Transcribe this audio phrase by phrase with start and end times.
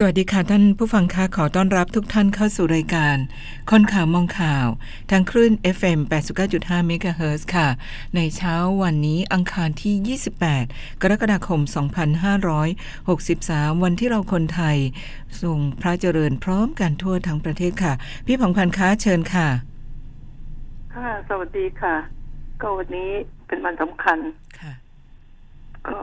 [0.00, 3.16] สวัสดีค่ะท่านผู้ฟังคะขอต้อนรับทุกท่านเข้าสู่รายการ
[3.70, 4.66] คนข่าวมองข่าว
[5.10, 5.98] ทางคลื่น FM
[6.42, 7.68] 89.5เมกะเฮิรตซ์ค่ะ
[8.16, 10.18] ในเช้าวันนี้อังคารที่
[10.58, 11.60] 28 กรกฎาคม
[12.92, 14.76] 2563 วันที่เราคนไทย
[15.42, 17.92] ส่งพระเจริญพร้อมกันทั่วทั้งประเทศค่ะ
[18.26, 19.48] พี่ผ่องพันธ์คะเชิญค่ะ
[20.94, 21.94] ค่ะ สวัสดีค่ะ
[22.62, 23.10] ก็วันนี้
[23.46, 24.18] เป็นวันสำคัญ
[24.60, 24.72] ค่ะ
[25.88, 25.98] ก็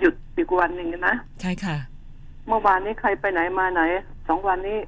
[0.00, 1.78] หยุดอีกวันหนึ่งนะ ใช่ค่ะ
[2.48, 3.82] เมื่อวานนี้ใครไปไหนมาไหน
[4.28, 4.78] สองวันนี้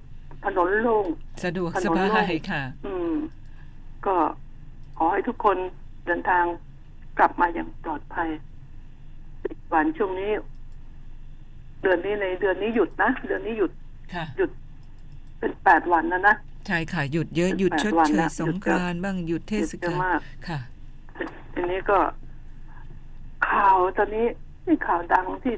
[0.45, 1.07] ถนนโล่ง
[1.45, 3.15] สะดวกถนนสบาโล่ยงค่ะ อืม
[4.07, 4.17] ก็
[4.99, 5.57] ขอให้ทุกคน
[6.07, 6.45] เดินทาง
[7.19, 8.29] กลับมาอย่างปลอดภัย
[9.45, 10.31] อีกวันช่วงนี้
[11.83, 13.73] เดือนนี้ในเดือนนี้หยุดนะเดือนนี้หยุด
[14.15, 14.51] ค่ะ หยุด
[15.39, 20.59] เป็นแปดวันนะนะใช่ค่ะหยุดเยอะหยุดชดวันเชยละสงกรานต์บ้างหยุดเทหยุศดเยอะกาลมากค่ะ
[21.55, 21.99] ทีนี้ก็
[23.51, 24.27] ข่าวตอนนี้
[24.67, 25.55] นี่ข่าวดังที่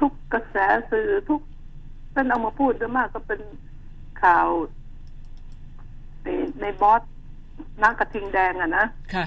[0.00, 0.56] ทุกทุกกระแส
[0.90, 1.40] สื่อทุก
[2.12, 3.40] เป็นเอามาพูดด้วยมากก็เป็น
[4.22, 4.48] ข่าว
[6.22, 6.28] ใน
[6.60, 7.02] ในบอส
[7.82, 9.26] นักกระทิงแดงอะนะค่ะ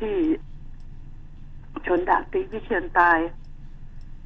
[0.00, 0.16] ที่
[1.86, 3.18] ชนดาบตีวิเชียนตาย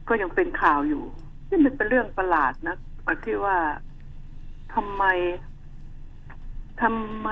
[0.08, 1.02] ก็ยังเป็นข่าวอยู่
[1.48, 2.76] นี่มันเป็นเรื่องประหลาดนะ
[3.24, 3.58] ที่ว่า
[4.74, 5.04] ทำไม
[6.82, 7.28] ทำไม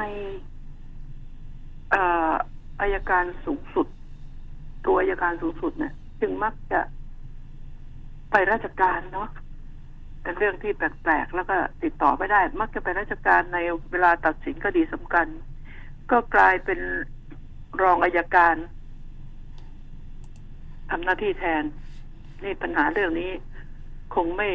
[1.90, 2.32] เอ่อ
[2.80, 3.86] อายการสูงสุด
[4.84, 6.80] ตัวอายการสูงสุดเนี่ย จึงมักจะ
[8.30, 9.28] ไปราชการเนาะ
[10.22, 13.58] เป็นเรื่องที่แปลกๆแล้วก็ติดต่อไม่ได้ มักจะไปราชการใน
[13.90, 15.26] เวลาตัดสินคดีสำคัญ
[16.10, 16.80] ก็กลายเป็น
[17.82, 18.54] รองอายการ
[20.90, 21.62] ทำหน้าที่แทน
[22.44, 23.30] นี่ปัญหาเรื่องนี้
[24.14, 24.48] คงไม่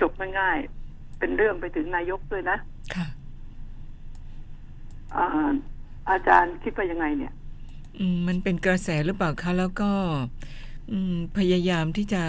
[0.00, 2.58] จบง่ายๆเป็นเรื่องไปถึงนายกด้วยนะ
[2.94, 3.06] ค่ะ
[5.16, 5.26] อา
[6.10, 7.32] อาจารย์คิดว่ายังไงเนี่ย
[7.98, 10.22] อืมมันเป็นกระแสหรือเปล่าคะ แล้วก็อืม
[11.38, 12.22] พยายามที่จะ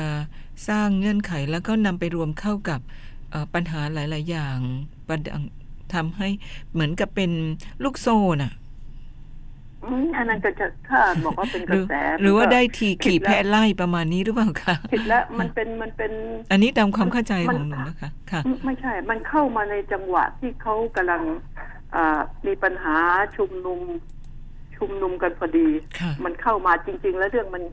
[0.70, 2.80] สร้างเงื่อนไขแล้วก็นำไปรวมเข้ากับ
[3.32, 4.58] เอ่อปัญหาหลาย ๆ อย่าง
[5.08, 5.44] ประดัง
[5.94, 6.28] ทำให้
[6.74, 7.32] เหมือนกับเป็น
[7.84, 8.54] ลูกโซ่น่ะ
[9.86, 16.12] อืมอันนั้นก็จะถ้าบอกว่าเป็นหกรืระอแส หรือว่ามันก็ได้ทีผิขี่ดแล้วแพ้ไล่ประมาณนี้หรือเปล่าคะผิดแล้วมันเป็นมันเป็น
[16.52, 21.22] อันนี้ตามความเข้าใจมัขนองหนูนะคะค่ะไม่ไม่ใช่ มันเข้ามาในจังหวะที่เขากำลัง
[21.96, 22.96] อ่ามีปัญหา
[23.38, 23.80] ชุมนุม
[24.78, 25.68] ชุมนุมกันพอดี
[26.00, 27.64] ค่ะมันเข้ามาจริง ๆ แล้วเรื่องมัน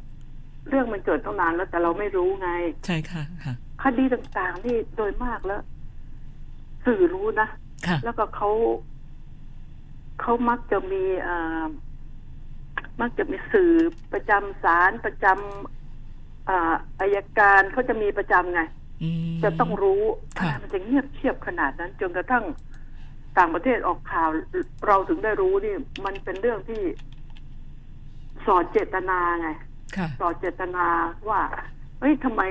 [0.69, 2.50] เรื่องมันเกิดตั้งนานแล้วแต่เราไม่รู้ไง
[2.87, 5.62] ใช่ค่ะค่ะคดีต่างๆ นี่โดยมากแล้ว
[6.84, 7.49] สื่อรู้นะ
[7.87, 8.50] ค่ะแล้วก็เขา
[10.21, 11.66] เขามักจะมีอ่า
[13.00, 13.72] มักจะมีสื่อ
[14.12, 18.60] ประจำศาลประจำอ่าอายการเขาจะมีประจำไง
[19.03, 20.03] อืมจะต้องรู้
[20.41, 22.44] ค่ะมันจะเงียบเชียบขนาดนั้น จนกระทั่ง
[23.38, 24.28] ต่างประเทศออกข่าว
[24.87, 26.83] เราถึงได้รู้นี่ มันเป็นเรื่องที่
[28.47, 29.48] สอดเจตนาไง
[29.97, 30.87] ค่ะสอดเจตนา
[31.29, 31.41] ว่า
[32.01, 32.43] เฮ้ยทำไม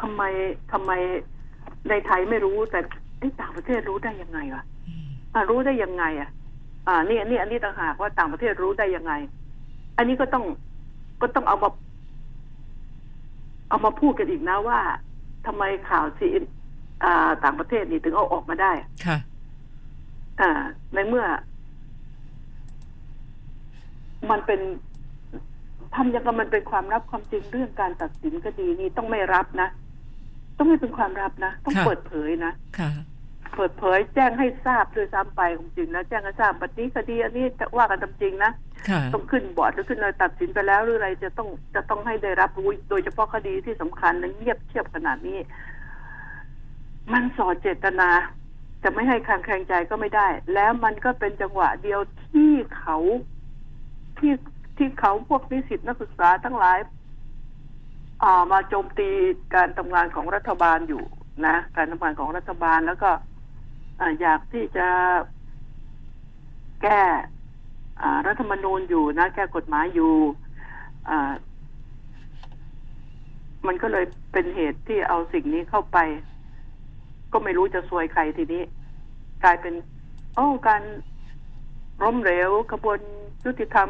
[0.00, 0.22] ทำไม
[0.72, 0.92] ทำไม
[1.88, 2.80] ในไทยไม่รู้แต่
[3.18, 6.30] ไอ้ต่างประเทศรู้ได้ยังไงวะอืมอ่ารู้ได้ยังไง อะ
[6.86, 9.12] อ่า นี่อันนี้อันนี้ต่างหากว่าต่างประเทศรู้ได้ยังไง
[9.96, 10.44] อันนี้ก็ต้อง
[11.22, 11.70] ก็ต้องเอามา
[13.68, 14.80] เอามาพูดกันอีกนะว่า
[15.46, 16.28] ทำไมข่าวซี
[17.04, 18.72] อ่า ต่างประเทศนี่ถึงเอาออกมาได้
[19.06, 19.18] ค่ะ
[20.40, 20.50] อ่า
[20.94, 21.24] ในเมื่อ
[24.30, 24.60] มันเป็น
[25.94, 29.68] ทำยังกับมันเป็นความลับความจริงเรื่องการตัดสินคดีนี้ต้องไม่รับนะ
[30.56, 32.90] ต้องไม่เป็นความลับนะ ต้องค่ะ เปิดเผยนะค่ะ
[33.56, 38.52] เปิดเผยแจ้งให้ทราบด้วยซ้ำไปของจริงนะแจ้งให้ทราบปฏิคดีอันนี้จะว่ากันตามจริงนะ
[38.88, 45.38] ค่ะ ต้องขึ้นบอร์ดหรือขึ้นอะไรตัดสินไปแล้วหรืออะไรจะต้องจะต้องให้ได้รับรู้โดยเฉพาะคดีที่สำคัญและเงียบเชียบขนาดนี้
[47.12, 48.08] มันสอดเจตนา
[48.82, 52.00] จะไม่ให้คลางแคลงใจก็ไม่ได้ แล้วมันก็เป็นจังหวะเดียว
[52.30, 52.96] ที่เขา
[54.22, 54.34] ที่
[54.78, 56.78] ที่เขาพวกนิสิตนักศึกษาทั้งหลาย
[58.22, 59.08] อ่ามาโจมตี
[59.54, 61.02] การทำงานของรัฐบาลอยู่
[61.46, 63.10] นะ การทำงานของรัฐบาลแล้วก็
[64.00, 64.88] ออยากที่จะ
[66.82, 67.02] แก้
[68.00, 70.12] อ่รัฐธรรมนูญอยู่นะ แก้กฎหมายอยู่
[71.08, 71.10] อ
[73.66, 75.98] มันก็เลยเป็นเหตุที่เอาสิ่งนี้เข้าไป
[77.32, 78.62] ก็ไม่รู้จะซวยใครทีนี้
[79.44, 79.74] กลายเป็น
[80.36, 80.82] โอ้การ
[82.02, 82.98] ล้มเหลวกระบวน
[83.44, 83.88] ยุติธรรม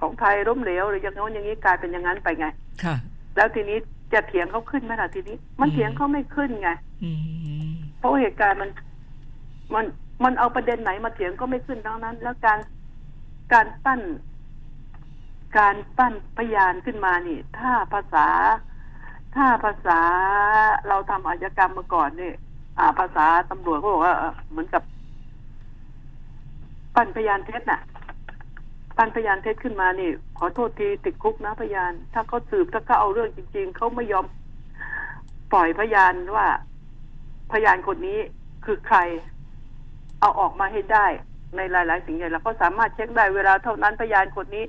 [0.00, 2.46] ของไทยล้มเหลวหรืออย่างโน้นอย่างนี้กลายเป็นอย่างนั้นไปไง
[2.84, 2.94] ค่ะ
[3.36, 3.78] แล้วทีนี้
[4.12, 6.70] จะเถียงเขาขึ้นไหมล่ะทีนี้ มันอืมเถียงเขาไม่ขึ้นไง
[7.02, 7.10] อื
[7.70, 8.70] มเพราะว่าเหตุการณ์มัน
[9.74, 9.84] มัน
[10.24, 12.58] มันเอาประเด็นไหนมาเถียงก็ไม่ขึ้นทั้งนั้น แล้วการ
[13.52, 14.00] การปั้น
[15.58, 18.26] การปั้นพยานขึ้นมานี่ ถ้าภาษา
[19.36, 20.00] ถ้าภาษา
[20.88, 22.32] เราทำอาชญากรรมมาก่อนนี่
[22.78, 24.82] อ่า ภาษาตำรวจเขาบอกว่าเอ่อเหมือนกับ
[26.94, 27.89] ปั้นพยานเท็จน่ะป
[29.00, 34.26] ตั้งพยานเท็จขึ้นมานี่ ขอโทษทีติดคุกนะพยาน ถ้าเขาสืบถ้าเขาเอาเรื่องจริง ๆเขาไม่ยอม
[35.52, 36.46] ปล่อยพยานว่า
[37.52, 38.18] พยานคนนี้
[38.64, 38.98] คือใคร
[40.20, 41.06] เอาออกมาให้ได้
[41.56, 44.64] ในหลาย ๆ สิ่งอย่างแล้วก็สามารถเช็คได้เวลาเท่านั้นพยานคนนี้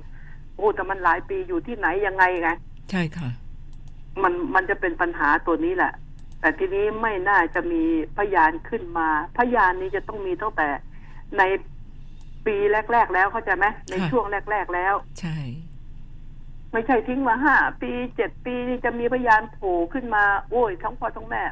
[0.56, 2.50] โอ้แต่มันหลายปีอยู่ที่ไหนยังไงไง
[2.90, 3.28] ใช่ค่ะ
[4.22, 5.92] มันมันจะเป็นปัญหาตัวนี้แหละ
[6.40, 7.82] แต่ทีนี้ไม่น่าจะมี
[8.18, 9.08] พยานขึ้นมา
[9.38, 10.68] พยานนี้จะต้องมีตั้งแต่
[11.38, 11.42] ใน
[12.46, 12.56] ปี
[12.92, 15.36] แรก ๆ แล้วเข้าใจไหมในค่ะช่วงแรก ๆ แล้ว ใช่
[16.72, 21.42] ไม่ใช่ทิ้งมาห้าปีเจ็ดปีนี่จะมีพยานโผล่ขึ้นมา โอ้ยทั้งพ่อทั้งแม่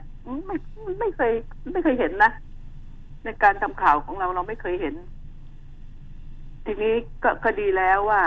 [0.47, 0.57] ไม่
[1.01, 1.33] ไม่เคย
[1.73, 2.31] ไม่เคยเห็นนะ
[3.25, 4.95] ในการทำข่าวของเราเราไม่เคยเห็น
[6.65, 8.23] ทีนี้ก็ก็ดีแล้วว่า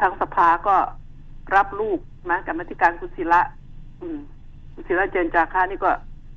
[0.00, 0.76] ทางสภาก็
[1.54, 1.98] รับลูก
[2.30, 3.40] นะกรรมาธิการคุณศิระ
[4.00, 4.18] อืม
[4.72, 5.90] คุณศิระเจนจาค่านี่ก็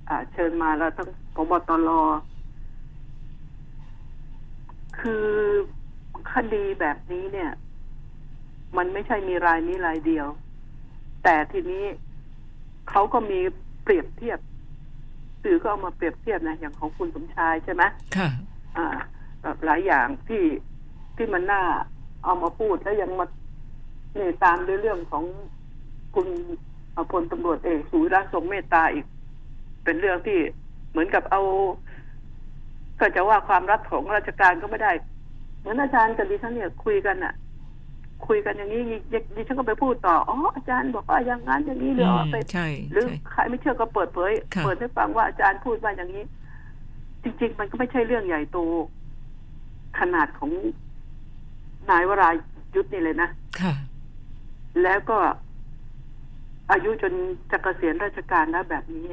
[0.10, 1.90] อ่า เชิญมาแล้วทั้งพบตร
[5.00, 5.26] คือ
[6.34, 7.52] คดีแบบนี้เนี่ย
[8.78, 10.28] มันไม่ใช่มีรายนี้รายเดียว
[11.24, 11.86] แต่ทีนี้
[12.90, 13.40] เขาก็มี
[13.84, 14.40] เปรียบเทียบ
[15.44, 17.84] สื่อก็เอามาเปรียบเทียบนะอย่างของคุณสมชายใช่ไหม
[18.18, 18.30] ค่ะ
[18.78, 18.88] อ่า
[19.42, 20.44] แบบหลายอย่างที่
[21.16, 21.64] ที่มันน่า
[22.24, 23.26] เอามาพูดแล้วยังมา
[24.16, 25.24] เนี่ยตามด้วยเรื่องของ
[26.16, 26.28] คุณ
[26.96, 29.06] อ่าพลตำรวจเอกสุวิระทรงเมตตาอีก
[29.84, 30.40] เป็นเรื่องที่
[30.90, 31.42] เหมือนกับเอา
[33.00, 34.92] ก็จะว่าความรับของราชการก็ไม่ได้
[35.60, 37.34] เหมือนอาจารย์กับดิฉันเนี่ยคุยกันอะ
[38.28, 38.82] คุยกันอย่างนี้
[39.36, 46.24] ดิฉันก็ไปพูดต่ออ๋ออาจารย์บอกว่าอย่างนั้นอย่างนี้อืเดี๋ยวมเอาไปใช่หรือใช่ใครไม่เชื่อก็เปิดเผยค่ะเปิดให้ฟังว่าอาจารย์พูดว่าอย่างนี้
[47.24, 48.58] จริง ๆ มันก็ไม่ใช่เรื่องใหญ่โต
[50.00, 50.52] ขนาดของ
[51.90, 52.30] นายวรา
[52.76, 53.30] ยุทธนี่เลยนะ
[53.62, 53.74] ค่ะ
[54.84, 55.18] แล้วก็
[56.72, 57.14] อายุจน
[57.52, 59.06] จะเกษียณราชการแล้วแบบนี้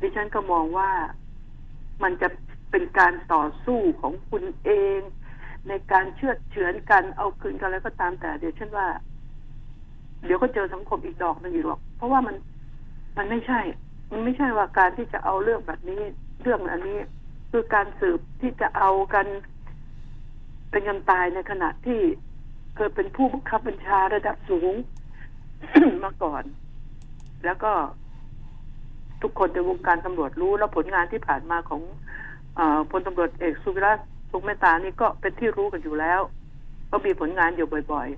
[0.00, 0.90] ดิฉันก็มองว่า
[2.02, 2.28] มันจะ
[2.70, 5.00] เป็นการต่อสู้ของคุณเอง
[5.68, 8.88] ในการเชื่อเฉือนกันเอาคืนกันแล้วก็ตามแต่เดี๋ยวฉันว่า
[10.24, 12.36] เดี๋ยวก็เจอสังคมอีกดอกหนึ่งอีกหรอก เพราะว่ามัน
[13.16, 13.60] มันไม่ใช่
[14.12, 16.02] มันไม่ใช่ว่าการที่จะเอาเรื่องแบบนี้
[16.42, 16.98] เรื่องอันนี้
[17.50, 19.26] คือการสืบที่จะเอากัน
[20.70, 22.00] เป็นกันตายในขณะที่
[22.76, 24.74] เคยเป็นผู้บังคับบัญชาระดับสูง
[26.04, 26.44] มาก่อน
[27.44, 27.72] แล้วก็
[29.22, 31.82] ทุกคนในวงการตำรวจรู้ แล้วผลงานที่ผ่านมาของ
[32.56, 33.92] เออพลตำรวจเอกสุวิระ
[34.30, 36.20] สุขเมตตานี่ก็เป็นที่รู้กันอยู่แล้ว
[36.90, 38.08] ก็มีผลงานอยู่บ่อย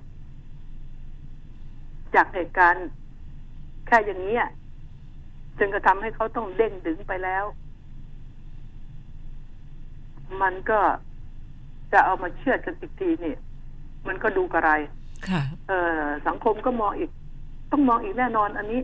[1.27, 2.87] ๆ จากเหตุการณ์
[3.87, 4.45] แค่อย่างนี้ย
[5.59, 7.45] จึงกระทำให้เขาต้องเด้งดึงไปแล้ว
[10.43, 10.81] มันก็
[11.93, 13.35] จะเอามาเชื่อดกันอีกทีนี่
[14.09, 14.71] มันก็ดูกระไร
[15.29, 17.11] ค่ะ เออสังคมก็มองอีก
[17.73, 18.81] ต้องมองอีกแน่นอนอันนี้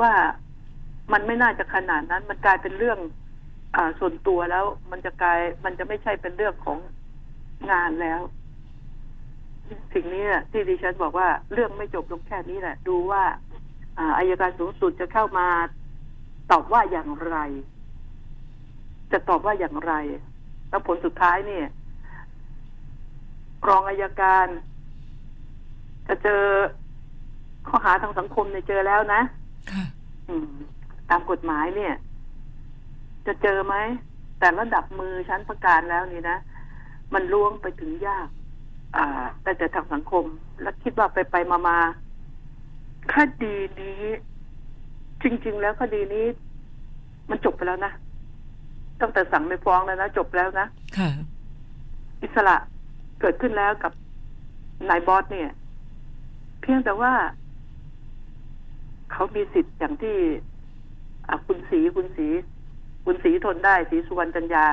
[0.00, 0.12] ว่า
[1.12, 2.98] มันไม่น่าจะขนาดนั้น มันกลายเป็นเรื่อง
[3.76, 6.78] อ่าส่วนตัวแล้ว มันจะกลาย มันจะไม่ใช่เป็นเรื่องของ
[7.70, 8.20] งานแล้ว
[9.94, 13.22] สิ่งนี้แหละที่ดิฉันบอกว่าเรื่องไม่จบลงแค่นี้แหละ ดูว่า
[13.98, 15.46] อ่าอายการสูงสุดจะเข้ามา
[16.50, 17.36] ตอบว่าอย่างไร
[19.12, 19.92] จะตอบว่าอย่างไร
[20.68, 21.66] แล้วผลสุดท้ายเนี่ย
[23.68, 24.46] รองอายการ
[26.08, 26.42] จะเจอ
[27.68, 29.20] ข้อหาทางสังคมเนี่ยเจอแล้วนะ
[29.72, 29.84] ค่ะ
[30.28, 30.50] อืม
[31.10, 31.94] ตามกฎหมายเนี่ย
[33.26, 33.74] จะเจอไหม
[34.38, 36.38] แต่ระดับมือชั้นประการแล้วนี่นะ
[37.14, 38.28] มันล่วงไปถึงยาก
[38.96, 39.06] อ่า
[39.42, 40.24] แต่แต่ทางสังคม
[40.60, 41.78] แล้วคิดว่าไปไปมามา
[43.12, 44.02] คดีนี้
[45.22, 46.26] จริง ๆ แล้วคดีนี้
[47.30, 47.92] มันจบไปแล้วนะ
[49.00, 50.66] ตั้งแต่สั่งไม่ฟ้องแล้วนะจบแล้วนะ
[50.98, 51.10] ค่ะ
[52.22, 52.56] อิสระ
[53.20, 53.92] เกิดขึ้นแล้วกับ
[54.88, 55.50] นายบอสเนี่ย
[56.60, 57.12] เพียงแต่ว่า
[59.12, 60.53] เขามีสิทธิ์อย่างที่อะ
[61.46, 62.26] คุณสีคุณสี
[63.04, 64.66] คุณสีทนได้สีสุวรรณจันยา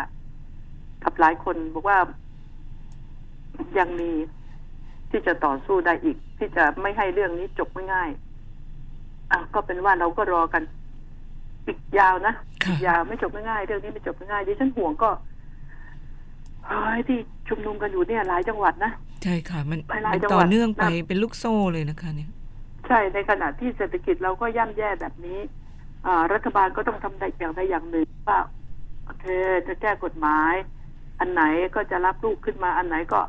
[1.03, 1.98] กับหลายคนบอกว่า
[3.77, 4.12] ยังมี
[5.10, 10.63] ที่จะต่อสู้ได้อีก ที่จะไม่ให้เรื่องนี้จบง่ายๆอะก็เป็นว่าเราก็รอกัน
[11.67, 15.10] อีกยาวนะค่ะอีกยาวไม่จบง่ายๆเรื่องนี้ไม่จบง่ายๆดิฉันห่วงก็
[16.65, 17.17] เฮ้ยที่
[17.50, 18.91] ชุมนุมกันอยู่เนี่ยหลายจังหวัดนะ
[19.24, 22.29] ใช่ค่ะ มันหลายมันจังหวัดต่อเนื่องไปนะเป็นลูกโซ่เลยนะคะ เนี่ย
[22.88, 25.61] ใช่ในขณะที่เศรษฐกิจเราก็ย่ำแย่แบบนี้อ่า
[26.34, 28.39] รัฐบาลก็ต้องทำได้อย่างใดอย่างหนึ่งว่า
[29.05, 29.25] โอเค
[29.67, 30.53] จะแก้กฎหมาย
[31.20, 31.43] อันไหน
[31.75, 33.20] ก็จะรับลูกขึ้นมาอันไหนก็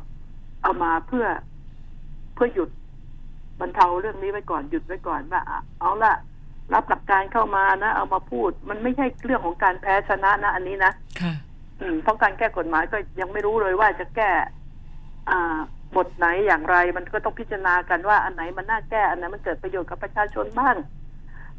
[0.63, 1.25] เอามาเพื่อ
[2.35, 2.69] เพื่อหยุด
[3.59, 6.13] บรรเทาเรื่องนี้ไว้ก่อนหยุดไว้ก่อนว่าอะเอาละ
[6.73, 11.33] รับหลักการเข้ามานะ เอามาพูด มันไม่ใช่เรื่องของการแพ้ชนะนะ อันนี้นะค่ะ
[11.81, 14.31] อืมเพราะการแก้กฎหมายก็ยังไม่รู้เลยว่าจะแก้
[15.29, 15.57] อ่า
[15.95, 20.75] บทไหนอย่างไร มันก็ต้องพิจารณากันว่าอันไหนมันน่าแก้อันไหนมันเกิดประโยชน์กับประชาชนบ้าง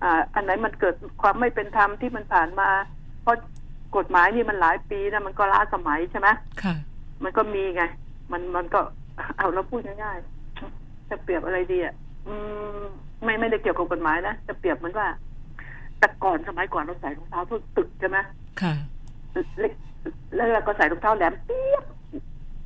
[0.04, 2.68] อ่าอันไหนมันเกิดความไม่เป็นธรรมที่มันผ่านมา
[3.22, 3.36] เพราะ
[3.96, 6.28] กฎหมายนี่มันหลายปีนะมันก็ล้าสมัยใช่ไหม
[6.62, 6.74] ค่ะ
[7.24, 7.82] มันก็มีไง
[8.32, 8.80] มันมันก็
[9.38, 11.94] เอาแล้วพูดง่ายๆจะเปรียบอะไรดีอะ
[12.28, 12.34] อื
[12.80, 12.82] ม
[13.24, 15.08] ไม่ไม่ได้เกี่ยวกับกฎหมายนะจะเปรียบเหมือนว่า
[15.98, 18.18] แต่ก่อนสมัยก่อนเราใส่รองเท้าส้นตึกใช่ไหม
[18.60, 18.74] ค่ะ
[19.60, 19.72] เล็ก
[20.34, 21.84] แล้วเราก็ใส่รองเท้าแหลมเปี๊ยบ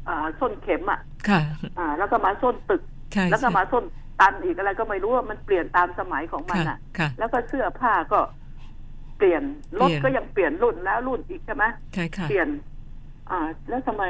[0.08, 1.40] อ่าส้นเข็มอะค่ะ
[1.78, 3.84] อ่า แล้วก็มาส้นตึกใช่แล้วก็ใช่มาส้น
[4.20, 8.20] ตันอีกอะไรก็ไม่รู้ว่ามันเปลี่ยนตามสมัยของมันค่ะอะค่ะ แล้วก็เสื้อผ้าก็
[9.18, 9.42] เปลี่ยน
[9.80, 12.48] รถเปลี่ยนก็ยังเปลี่ยนรุ่นแล้วรุ่นอีกใช่ไหมใช่ค่ะเปลี่ยน
[13.30, 14.04] อ่า แล้วทำไม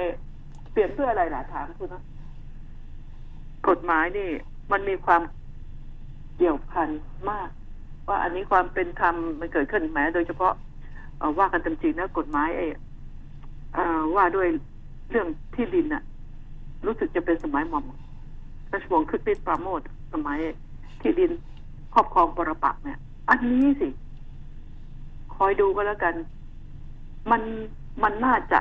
[0.73, 2.03] เปลี่ยนเพื่ออะไรล่ะถามคุณนะ
[3.69, 4.29] กฎหมายนี่
[4.73, 5.23] มันมีความ
[6.37, 6.89] เกี่ยวพัน
[7.31, 7.49] มาก
[8.09, 10.53] ว่าอันนี้ความเป็นธรรมมันเกิดขึ้นแม้โดยเฉพาะ
[11.19, 12.67] เอ่อว่ากันตามจริงนะกฎหมายไอ้
[13.75, 14.49] เอ่อว่าด้วย
[15.11, 16.03] เรื่องที่ดินน่ะ
[16.87, 17.85] รู้สึกจะเป็นสมัยหม่อม
[18.73, 19.81] ราชวงศ์คึกฤทธิ์ปราโมท
[20.13, 20.39] สมัย
[21.01, 21.31] ที่ดิน
[21.95, 22.99] ครอบครองปรปักษ์เนี่ย
[23.29, 23.89] อันนี้สิ
[25.35, 26.15] คอยดูก็แล้วกัน
[27.31, 27.43] มัน
[28.03, 28.61] มันน่าจะ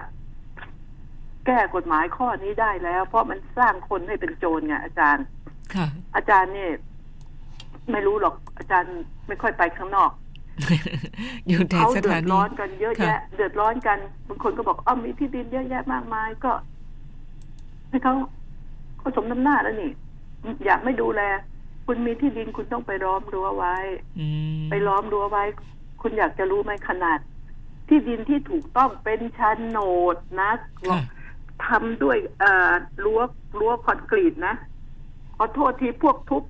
[1.46, 5.26] แก้กฎหมายข้อนี้ได้แล้ว เพราะมันสร้างคนให้เป็นโจรไงอาจารย์
[5.76, 6.72] ค่ะ อาจารย์เนี่ย
[7.92, 8.96] ไม่รู้หรอกอาจารย์
[9.28, 10.12] ไม่ค่อยไปข้างนอก
[11.48, 16.52] อยู่แต่เขาสเดือถาดนีร้อนกันเยอะค่ะแยะ เดือดร้อนกันบางคนก็บอกอ้าวมีที่ดินเยอะแยะมากมายก็
[17.90, 18.14] ให้เขา
[19.00, 19.92] เขาสมน้ำหน้าแล้วนี่
[20.66, 21.22] อยากไม่ดูแล
[21.86, 23.76] คุณมีที่ดินคุณต้องไปล้อมรั้วไว้
[24.20, 24.28] อื
[24.60, 25.44] มไปล้อมรั้วไว้
[26.02, 27.20] คุณอยากจะรู้ไหมขนาด
[27.88, 29.42] ที่ดินที่ถูกต้องเป็นโฉ
[29.76, 29.78] น
[30.14, 30.52] ดนะ
[30.90, 31.00] ค่ะ
[31.66, 32.72] ทำด้วยเอ่อ
[33.04, 33.22] รั้ว
[33.60, 34.56] รั้วคอนกรีตนะ
[35.38, 36.44] ขอโทษทีพวกทุบ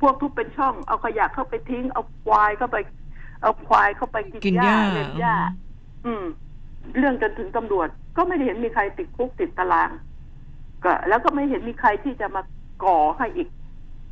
[0.00, 2.76] พวกทุบเป็นช่อง เอาขยะเข้าไปทิ้ง เอาควายเข้าไป
[3.42, 5.36] เอาควายเข้าไปกินกินหหญ้าญ้าเล่นหญ้า
[6.06, 6.24] อืม
[6.98, 9.90] เรื่องจนถึงตำรวจ ก็ไม่ได้เห็นมีใครติดคุกติดตาราง
[10.84, 12.42] ก็ แล้วก็ไม่เห็นมีใครที่จะมา
[12.84, 13.48] ก่อให้อีก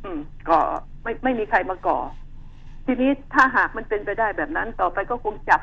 [0.03, 0.59] อืม ก่อ
[1.03, 1.99] ไม่ไม่มีใครมาก่อ
[2.85, 5.61] ทีนี้ถ้าหากมันเป็นไปได้แบบนั้น ต่อไปก็คงจับ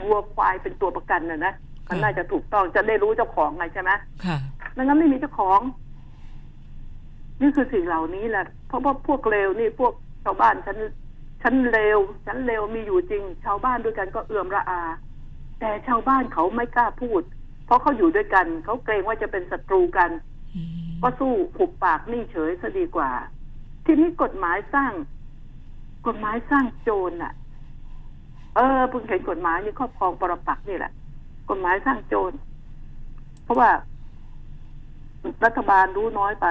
[0.00, 1.54] วัวควายเป็นตัวประกันนะนะ
[1.88, 3.90] มันน่าจะถูกต้องจะได้รู้เจ้าของไงใช่ไหม
[4.24, 4.38] ค่ะ
[4.74, 5.60] ไม่งั้นไม่มีเจ้าของ
[7.40, 9.92] นี่คือสิ่งเหล่านี้แหละเพราะว่าพวกเลวนี่พวก
[10.24, 10.78] ชาวบ้านฉัน
[11.42, 14.82] ฉันเลวฉันเลวมีอยู่จริง ชาวบ้านด้วยกันก็เอื่อมระอา
[15.60, 17.22] แต่ชาวบ้านเขาไม่กล้าพูด
[17.66, 20.10] เพราะเขาอยู่ด้วยกัน เขาเกรงว่าจะเป็นศัตรูกัน
[20.56, 23.10] อืม ก็สู้หุบปากนิ่เฉยซะดีกว่า
[23.84, 24.92] ทีนี้กฎหมายสร้าง
[26.06, 27.32] กฎหมายสร้างโจรน่ะ
[28.56, 30.92] เออเพิ่งเห็นกฎหมายนี่ครอบครองปรปักนี่แหละ
[31.50, 32.32] กฎหมายสร้างโจร
[33.44, 33.70] เพราะว่า
[35.44, 36.46] รัฐบาลรู้น้อยไป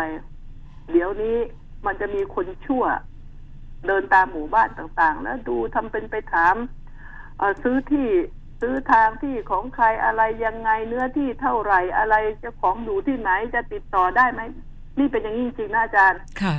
[0.91, 1.37] เดี๋ยวนี้
[1.85, 2.83] มันจะมีคนชั่ว
[3.87, 6.55] เดินตามหมู่บ้านต่างๆ แล้วดูทำเป็นไปถาม
[7.37, 8.07] เออซื้อที่
[8.61, 14.41] ซื้อทางที่ของใครอะไรยังไงเนื้อที่เท่าไหร่อะไรเจ้าของอยู่ที่ไหนจะติดต่อได้ไหม
[14.99, 16.55] นี่เป็นอย่างนี้จริงๆนะอาจารย์ ค่ะ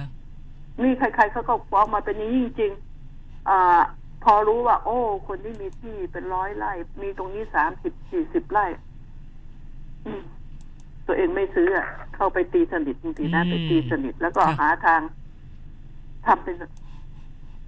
[0.83, 3.80] นี่ใคร ๆเขาก็ฟ้องมาเป็นอย่างนี้จริงๆอ่า
[4.25, 8.66] พอรู้ว่า โอ้ คนที่มีที่เป็นร้อยไร่ มีตรงนี้สามสิบสี่สิบไร่
[10.07, 10.23] อืม
[11.07, 15.00] ตัวเองไม่ซื้ออะเข้าไปตีสนิทจริงๆนะอืมไปตีสนิทแล้วก็ค่ะหาทาง
[16.26, 16.54] ทำเป็น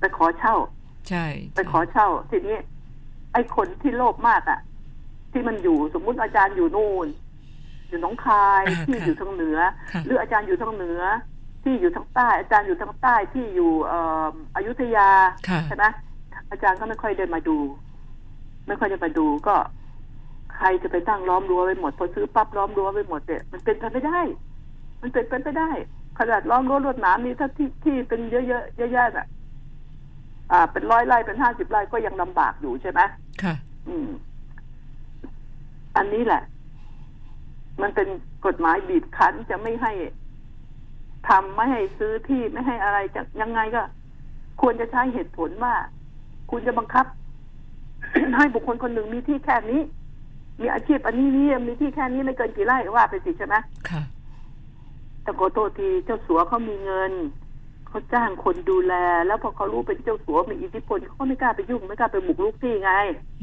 [0.00, 0.56] ไปขอเช่า
[1.08, 1.24] ใช่
[1.54, 2.56] ไปขอเช่า ทีนี้
[3.32, 4.60] ไอ้คนที่โลภมากอะ่ะ
[5.32, 7.08] ที่มันอยู่สมมุติอาจารย์อยู่นู่น
[7.88, 9.58] อยู่หนองคายอ่าที่ค่ะอยู่ทางเหนือ
[9.92, 11.00] ค่ะหรืออาจารย์อยู่ทางเหนือ
[11.62, 15.08] ที่อยู่ทางใต้ อาจารย์อยู่ทางใต้ที่อยู่เอ่ออยุธยา
[15.48, 15.84] ค่ะใช่ไหม
[16.50, 17.58] อาจารย์ก็ไม่ค่อยได้มาดู
[18.66, 19.56] ไม่ค่อยได้มาดูก็
[20.56, 24.20] ใครจะไปตั้งล้อมรั้วไว้หมดพอซื้อปั๊บล้อมรั้วไว้หมดเนี่ยมันเป็นไปไม่ได้
[25.02, 25.70] มันเป็นไปไม่ได้
[26.18, 29.26] ขนาดล้อมรั้วรวดหนามนี่ถ้าที่ที่เป็นเยอะๆเยอะๆน่ะ
[30.52, 33.00] อ่า เป็นร้อยไร่เป็นห้าสิบไร่ก็ยังลำบากอยู่ใช่ไหม
[33.42, 33.54] ค่ะ
[33.88, 34.08] อืม
[35.96, 36.42] อันนี้แหละ
[37.82, 38.08] มันเป็น
[38.46, 39.92] กฎหมายบีบคั้นจะไม่ให้
[41.28, 43.82] ทำไม่ให้ซื้อที่ไม่ให้อะไรจะยังไงก็
[44.60, 45.74] ควรจะใช้เหตุผลว่า
[46.50, 47.06] คุณจะบังคับ
[48.36, 49.80] ให้บุคคลคนหนึ่งมีที่แค่นี้
[50.60, 53.56] มีอาชีพอันนี้นี่มีที่แค่นี้ไม่เกินกี่ไร่ว่าไปสิใช่ไหม
[53.90, 54.02] ค่ะ
[55.22, 57.12] แต่ขอโทษทีเจ้าสัวเขามีเงิน
[57.92, 58.94] เขาจ้างคนดูแล
[59.26, 62.92] แล้วพอเขารู้เป็นเจ้าสัวมีอิทธิพลเขาไม่กล้าไปยุ่งไม่กล้าไปบุกรุกที่ไง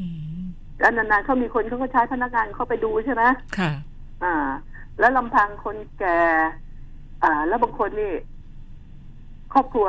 [0.00, 0.06] อื
[0.40, 0.42] ม
[0.80, 3.22] แล้วนานๆเขามีคนเขาก็ใช้พนักงานเข้าไปดูใช่ไหม
[3.58, 3.70] ค่ะ
[4.24, 4.34] อ่า
[4.98, 6.18] แล้วลำพังคนแก่
[7.24, 8.12] อ่า แล้วบางคนนี่
[9.52, 9.88] ครอบครัว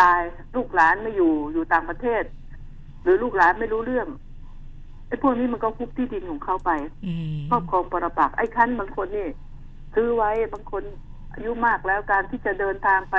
[0.00, 0.20] ตาย
[0.56, 2.24] ลูกหลานไม่อยู่อยู่ต่างประเทศ
[3.02, 4.08] หรือลูกหลานไม่รู้เรื่อง
[5.08, 6.70] ไอ้พวกนี้มันก็คุบที่ดินของเขาไป
[7.06, 9.28] อืมครอบครองปรปักษ์ไอ้คันบางคนนี่
[9.94, 10.82] ซื้อไว้บางคน
[11.32, 13.16] อายุมากแล้วการที่จะเดินทางไป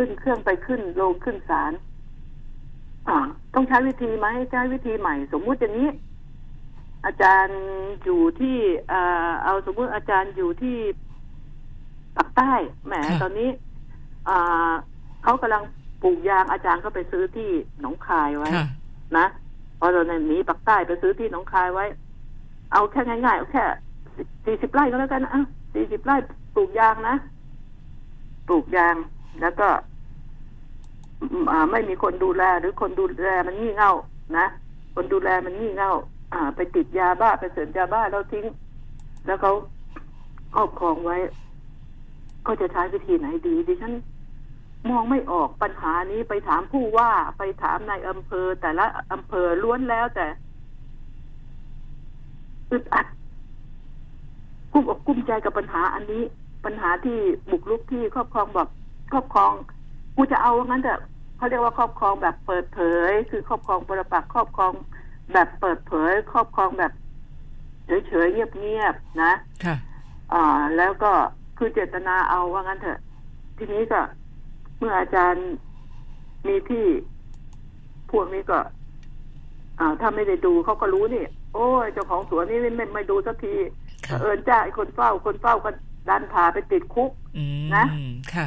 [0.00, 1.72] ขึ้นเครื่องไปขึ้นโรงขึ้นศาล
[3.08, 3.16] อ่า
[3.54, 5.88] ต้องใช้วิธีไหมใช้วิธีใหม่ สมมุติอย่างนี้
[7.06, 7.58] อาจารย์
[8.04, 8.56] อยู่ที่
[8.88, 10.76] เอ่อเอาสมมุติอาจารย์อยู่ที่
[12.16, 12.52] ปากใต้
[12.86, 13.50] แหมตอนนี้
[14.28, 14.72] อ่า
[15.22, 15.62] เขากำลัง
[16.02, 17.50] ปลูกยางอาจารย์ก็ไปซื้อที่
[17.80, 18.66] หนองคายไว้ค่ะ
[19.16, 19.26] นะ
[19.78, 21.84] พอเราในหนีปักใต้ไปซื้อที่หนองคายไว้
[22.72, 23.64] เอาแค่ง่ายๆเอาแค่
[24.44, 26.16] สี่สิบไร่ก็แล้วกันนะอะสสี่สิบไร่
[26.54, 27.16] ปลูกยางนะ
[28.48, 28.94] ปลูกยาง
[29.40, 29.87] แล้วก็อืมอ่า
[31.70, 33.92] ไม่มีคนดูแลหรือคนดูแลมันงี่เง่า
[34.38, 34.46] นะ
[34.94, 35.92] คนดูแลมันงี่เง่า
[36.32, 38.44] อ่า ไปติดยาบ้าไปเสพยาบ้าแล้วทิ้ง
[39.26, 39.52] แล้วเขา
[40.54, 41.16] ครอบครองไว้
[42.46, 43.92] ก็จะใช้วิธีไหนดีดิฉัน
[44.88, 50.26] มองไม่ออกปัญหานี้ไปถามผู้ว่าไปถามนายอำเภอ แต่ละอำเภอล้วนแล้วแต่
[52.70, 53.06] อึดอัด
[54.72, 56.22] กุ้มอกกุ้มใจกับปัญหาอันนี้
[56.64, 57.18] ปัญหาที่
[57.50, 58.68] บุกรุกที่ครอบครองแบบ
[59.12, 59.52] ครอบครอง
[60.20, 60.94] กูจะเอาว่างั้นแต่
[61.36, 64.72] เขาเรียกว่าครอบครองแบบเปิดเผย คือครอบครองปรปักษ์ครอบครอง
[65.32, 66.92] แบบเปิดเผย ครอบครองแบบ
[68.06, 69.32] เฉยๆเงียบๆนะ
[69.64, 69.76] ค่ะ
[70.32, 70.44] อ่า
[70.76, 71.12] แล้วก็
[71.58, 73.00] คือเจตนาเอาว่างั้นเถอะ
[73.56, 74.00] ทีนี้ก็
[74.78, 75.48] เมื่ออาจารย์
[76.46, 76.86] มีที่
[78.10, 78.58] พวกนี้ก็
[79.80, 83.54] อ่าถ้าไม่ได้ดูเขาก็รู้นี่ โอ้ยเจ้าของสวนนี่ไม่ไม่ไม่ดูสักที
[84.06, 85.70] ค่ะเอิญจ้าไอ้คนเฝ้าคนเฝ้าก็
[86.08, 87.84] ดันพาไปติดคุกอืมนะ
[88.34, 88.46] ค่ะ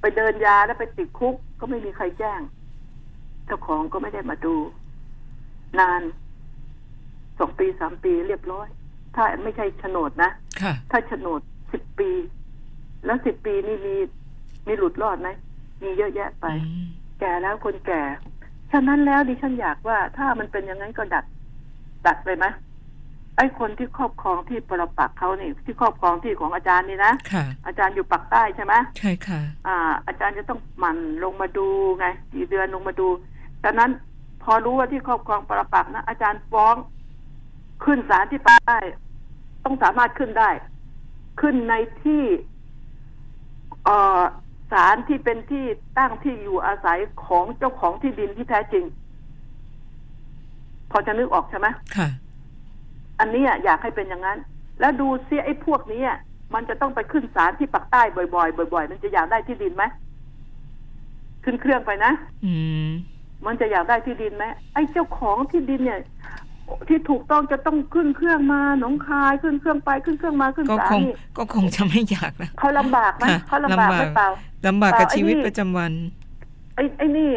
[0.00, 2.40] ไปเดินยาแล้วไปติดคุก ก็ไม่มีใครแจ้ง
[3.46, 4.54] เจ้าของก็ไม่ได้มาดู
[5.78, 6.02] นาน
[7.38, 8.68] สองปีสามปีเรียบร้อย
[9.14, 10.30] ถ้าไม่ใช่โฉนดนะ
[10.62, 11.40] ค่ะถ้าโฉนด
[11.72, 12.10] สิบปี
[13.06, 13.94] แล้วสิบปีนี่มี
[14.66, 15.28] มีหลุดรอดไหม
[15.82, 16.86] มีเยอะแยะไปอืม
[17.20, 18.02] แก่แล้วคนแก่
[18.72, 21.24] ฉะนั้นแล้วดิฉันอยากว่าถ้ามันเป็นอย่างนั้นก็ดัด
[22.06, 22.44] ดัดไปไหม
[23.36, 29.76] ไอ้คนที่ครอบครองที่ปรปักษ์เขานี่ที่ครอบครองที่ของอาจารย์นี่นะค่ะ อาจารย์อยู่ปักใต้ใช่ไหมใช่ค่ะ อ่า
[30.06, 33.08] อาจารย์จะต้องหมั่นลงมาดูไงกี่เดือนลงมาดู
[33.62, 33.90] ฉะนั้น
[34.42, 36.74] พอรู้ว่าที่ครอบครองปรปักษ์นะอาจารย์ฟ้อง
[37.84, 38.78] ขึ้นศาลที่ปักใต้
[39.64, 40.50] ต้องสามารถขึ้นได้
[41.40, 42.22] ขึ้นในที่
[43.84, 44.22] เอ่อ
[44.72, 45.64] ศาลที่เป็นที่
[45.98, 48.84] ตั้งที่อยู่อาศัยของเจ้าของที่ดินที่แท้จริง
[50.90, 51.66] พอจะนึกออกใช่ไหม
[51.96, 52.08] ค่ะ
[53.20, 54.38] อันนี้อะอยากให้เป็นอย่างนั้น
[54.80, 56.18] แล้วดูซิไอ้พวกนี้อะ
[56.54, 59.84] มันจะต้องไปขึ้นศาลที่ปักใต้บ่อยๆบ่อย ๆ มันจะอยากได้ที่ดินไหม
[61.44, 62.12] ขึ้นเครื่องไปนะ
[62.44, 62.52] อื
[62.86, 62.88] ม
[63.46, 64.44] มันจะอยากได้ที่ดินไหม
[64.74, 66.00] ไอ้เจ้าของที่ดินเนี่ย
[66.88, 74.28] ที่ถูกต้องจะต้องขึ้นเครื่องมาหนองคายขึ้นเครื่องไปขึ้นเครื่องมาขึ้นก็ศาลคงนี่ก็คงจะไม่อยากนะเขาลำบากไหมค่ะเขาลำบากไหมลำบากเปล่า
[74.66, 75.92] ลำบากกับเปล่าไอ้ชีวิตนี่ประจำวัน
[76.74, 77.30] ไอ้ไอ้นี่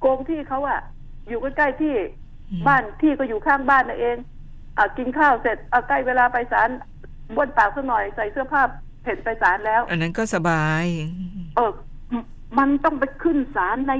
[0.00, 0.80] โกงที่เขาอะ
[1.28, 1.94] อยู่ใกล้ๆที่
[2.50, 4.16] อืมบ้านที่ก็อยู่ข้างบ้านนั่นเอง
[4.78, 6.68] อะกินข้าวเสร็จเอาใกล้เวลาไปศาล
[7.36, 8.62] บ้วนปากสักหน่อยใส่เสื้อผ้า
[9.02, 10.84] เพ่นไปศาลแล้ว อันนั้นก็สบาย
[11.56, 11.70] เออ
[12.12, 12.22] ม
[12.58, 13.92] มันต้องไปขึ้นศาลใน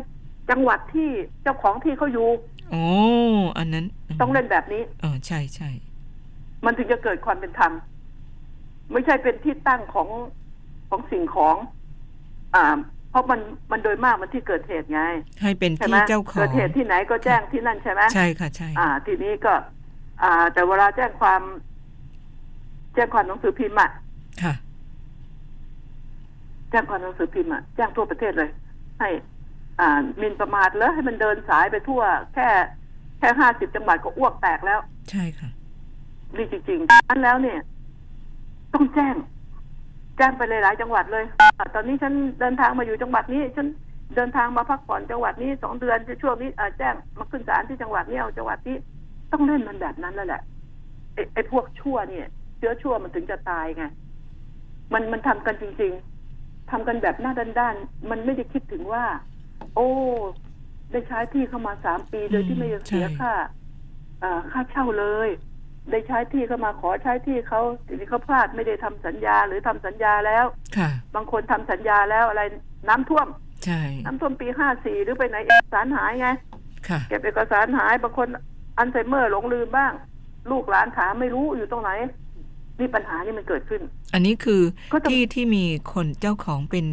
[0.50, 1.08] จังหวัดที่
[1.42, 2.28] เจ้าของที่เขาอยู่
[2.70, 2.84] โอ้
[3.58, 3.84] อันนั้น
[4.20, 5.70] ต้องเล่นแบบนี้เออใช่ใช่
[6.64, 7.72] มันถึงจะเกิดความเป็นธรรม
[8.92, 10.08] ไม่ใช่เป็นที่ตั้งของ
[10.90, 11.56] ของสิ่งของ
[12.54, 12.64] อ่า
[13.10, 15.02] เพราะมันมันโดยมากมันที่เกิดเหตุไง
[15.42, 19.54] ให้เป็นใช่ที่ไหมเจ้าของเกิดเหตุที่ไหนก็แจ้งที่นั่นใช่ไหมใช่ค่ะใช่ อ่า ทีนี้ก็
[20.22, 21.42] อ่า แต่เวลาแจ้งความ
[22.94, 23.90] แจ้งความหนังสือพิมพ์อะ
[24.42, 24.54] ค่ะ
[26.70, 28.50] แจ้งความหนังสือพิมพ์อะแจ้งทั่วประเทศเลย
[29.00, 29.08] ให้
[29.80, 32.02] อ่าหมินประมาทแล้วให้มันเดินสายไปทั่ว
[32.34, 32.48] แค่
[33.18, 34.80] แค่ห้าสิบจังหวัดก็อ้วกแตกแล้ว
[35.10, 35.50] ใช่ค่ะ
[36.36, 37.58] นี่จริงๆดังนั้นแล้วเนี่ย
[38.74, 39.14] ต้องแจ้ง
[40.16, 43.66] แจ้งไปเลยหลายจังหวัดเลยอ่าตอนนี้ฉันเดินทางมาอยู่จังหวัดนี้ ฉัน
[44.16, 48.76] เดินทางมาพักผ่อนจังหวัดนี้สองเดือนช่วงนี้อ่าแจ้งมาขึ้นศาลที่จังหวัดนี้เอาจังหวัดนี้
[49.32, 50.42] ต้องเล่นมันแบบนั้นแล้วแหละ
[51.14, 53.84] ไอ้ไอ้พวกชั่วเนี่ย เชื้อชั่วมันถึงจะตายไง
[54.92, 55.92] มันมันทำกันจริง
[56.30, 59.04] ๆทำกันแบบหน้าด้านๆมันไม่ได้คิดถึงว่า
[59.74, 59.88] โอ้
[60.92, 63.32] ได้ใช้ที่เข้ามาสามปีโดยที่ไม่ได้เสียใช่ค่า
[64.22, 65.28] อ่าค่าเช่าเลย
[65.90, 70.44] ได้ใช้ที่เข้ามาขอใช้ที่เขาทีนี้เขาพลาดไม่ได้ทำสัญญาหรือทำสัญญาแล้ว
[70.76, 72.42] ค่ะ บางคนทำสัญญาแล้วอะไร
[72.88, 73.26] น้ำท่วม
[73.64, 76.28] ใช่น้ำท่วมปีห้าสี่หรือไปไหนเอกสารหายไง
[76.88, 78.28] ค่ะเก็บเอกสารหายบางคน
[78.78, 79.92] อัลไซเมอร์หลงลืมบ้าง
[80.50, 81.90] ลูกหลานถามไม่รู้อยู่ตรงไหน
[82.80, 83.80] นี่ปัญหานี่มันเกิดขึ้น
[84.14, 86.86] อันนี้คือก็ต้องที่ที่มีคนเจ้าของเป็น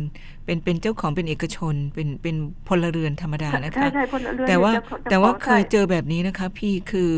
[0.46, 2.36] เป็นเป็นเจ้าของเป็นเอกชน เป็นเป็น
[2.68, 7.12] พลเรือนธรรมดานะใช่คะใช่คนละเรื่องแต่ว่าเจ้ของแต่ว่าจ้ของเคยใช่เจอแบบนี้นะคะ พี่คือ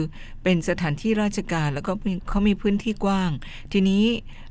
[0.44, 3.32] เป็นสถานที่ราชการแล้วก็มีเขามีพื้นที่กว้าง
[3.74, 4.04] ทีนี้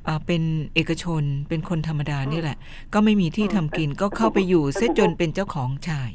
[0.06, 0.42] อ่าเป็น
[0.74, 2.56] เอกชนเป็นคนธรรมดานี่แหละ
[2.94, 6.10] ก็ไม่มีที่ทำกินก็เข้าไปอยู่เสียจนเป็นเจ้าของชาย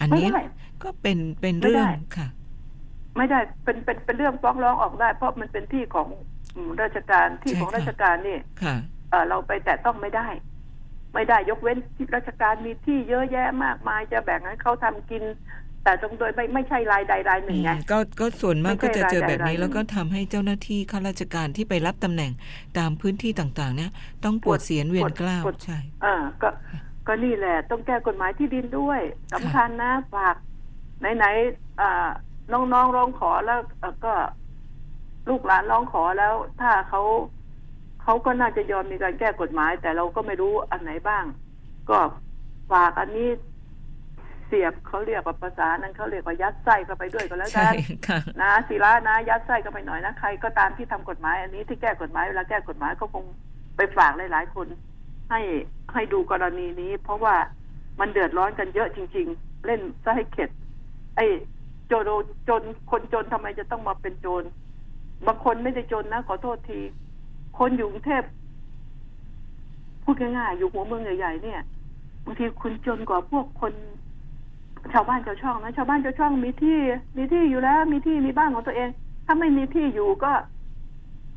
[0.00, 0.42] อันไม่นี้ได้
[0.82, 2.28] ก็เป็นเป็นไม่ได้เรื่องค่ะ
[3.16, 6.08] ไม่ได้เป็นเป็นเป็นเรื่องฟ้องร้องออกได้ เพราะมันเป็นที่ของ
[6.56, 8.76] อืมราชการที่ใช่ของค่ะราชการนี่ค่ะ
[9.10, 10.26] เอ่อเราไปแตะต้องไม่ได้
[11.14, 15.22] ไม่ได้ยกเว้นที่ราชการมีที่เยอะแยะมากมายจะแบ่งให้เขาทำกิน
[15.84, 22.32] แต่ตรงโดยไม่ไม่ใช่รายใดรายหนึ่งไงอืมก็ก็ส่วนมากไม่ก็ใช่จะเจอรายใดแบบนี้รายหนึ่งแล้วก็ทำให้เจ้าหน้าที่ข้าราชการที่ไปรับตำแหน่ง
[22.78, 23.90] ตามพื้นที่ต่างๆ เนี่ย
[24.24, 26.48] ต้องปวดเสียนเวียนกล้าวปวดใช่อ่าก็
[27.06, 29.00] ก็นี่แหละต้องแก้กฎหมายที่ดินด้วย
[29.32, 30.36] สำคัญนะฝาก
[31.16, 32.08] ไหนๆอ่า
[32.52, 34.14] น้องๆร้องขอแล้วเอ่อก็
[35.28, 37.02] ลูกหลานร้องขอแล้ว ถ้าเขา
[38.02, 41.24] เขาก็น่าจะยอมมีการแก้กฎหมาย แต่เราก็ไม่รู้อันไหนบ้าง
[41.90, 41.98] ก็
[42.72, 43.28] ฝากอันนี้
[44.46, 47.74] เสียบเขาเรียกว่าภาษานั้นเขาเรียกว่ายัดไส้เข้าไปด้วยก็แล้วใช่กัน
[48.08, 53.24] ค่ะนะศิระนะ ยัดไส้เข้าไปหน่อยนะใครก็ตามที่ทำกฎหมาย อันนี้ที่แก้กฎหมายเวลาแก้กฎหมายก็คง
[53.76, 54.66] ไปฝากหลายๆคน
[55.30, 55.40] ให้
[55.94, 57.34] ให้ดูกรณีนี้ เพราะว่า
[58.00, 60.50] มันเดือดร้อนกันเยอะจริง ๆ เล่นซะให้เข็ด
[61.16, 61.26] ไอ้
[61.63, 61.63] โจ
[62.08, 62.10] ร
[62.48, 64.42] จนคนจนทำไมจะต้องมาเป็นโจร
[65.26, 66.80] บางคนไม่ได้จนนะขอโทษที
[67.58, 68.24] คนอยู่กรุงเทพ
[70.02, 71.60] พูดง่ายๆอยู่หัวเมืองใหญ่ๆเนี่ย
[72.24, 73.72] บางทีคุณจนกว่าพวกคน
[74.92, 76.78] ชาวบ้านชาวช่องนะชาวบ้านชาวช่องมีที่
[77.16, 78.88] มีที่อยู่แล้ว มีที่มีบ้านของตัวเอง
[79.26, 80.32] ถ้าไม่มีที่อยู่ก็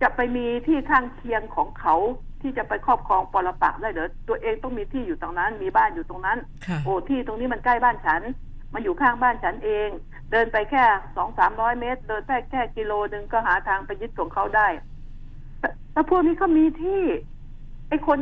[0.02, 1.96] จะไปมีที่ข้างเคียงของเขา
[2.42, 8.22] ที่จะไปครอบครองปรปักษ์ได้เหรอตัวเองต้องมีที่อยู่ตรงนั้น มีบ้านอยู่ตรงนั้นค่ะโอ้ที่ตรงนี้มันใกล้บ้านฉัน
[8.74, 9.90] มันอยู่ข้างบ้านฉันเอง
[10.32, 10.84] เดินไปแค่
[11.16, 14.68] สองสามร้อยเมตร เดินแค่แค่กิโลหนึ่งก็หาทางไปยึดของเขาได้
[15.60, 17.02] แต่แต่พวกนี้เขามีที่
[17.90, 18.20] ไอ้คน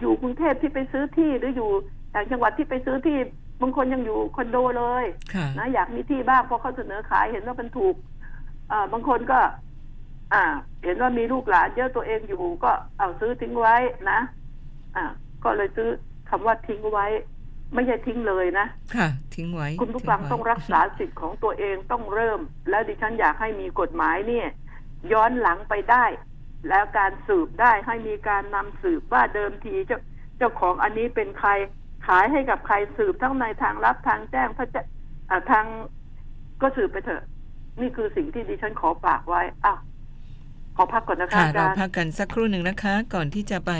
[0.00, 1.70] อยู่กรุงเทพที่ไปซื้อที่หรืออยู่
[2.14, 3.18] ต่างจังหวัดที่ไปซื้อที่
[3.60, 7.94] บางคนยังอยู่คอนโดเลยค่ะนะอยากมีที่บ้างเพราะเขาเสนอขายเห็นว่ามันถูก
[8.70, 9.40] อ่าบางคนก็
[10.32, 10.42] อ่า
[10.84, 13.76] เห็นว่ามีลูกหลานเยอะตัวเองอยู่ก็เอาซื้อทิ้งไว้
[14.10, 14.20] นะ
[14.96, 15.04] อ่า
[15.44, 15.88] ก็เลยซื้อ
[16.28, 17.06] คำว่าทิ้งไว้
[17.74, 24.48] ไม่ใช่ทิ้งเลยนะ ค่ะ ทิ้งไว้ คุณผู้ฟังทิ้ไว้ต้องรักษาสิทธิ์ของตัวเองต้องเริ่ม แล้วดิฉันอยากให้มีกฎหมายเนี่ย
[25.12, 26.04] ย้อนหลังไปได้
[26.68, 30.00] แล้วการสืบได้ให้มีการนำสืบว่าเดิมทีเจ้า
[30.38, 31.50] เจ้าของอันนี้เป็นใคร
[32.06, 34.84] ขายให้กับใครสืบทั้งในทางลับทางแจ้งพระเจ้า
[35.30, 35.66] อ่าทาง
[36.62, 37.22] ก็สืบไปเถอะ
[37.80, 39.78] นี่คือสิ่งที่ดิฉันขอฝากไว้อ้าว
[40.78, 43.72] ขอพักก่อนนะคะค่ะอาเราจารย์พักกันสักครู่หนึ่งนะคะ ก่อนที่จะไป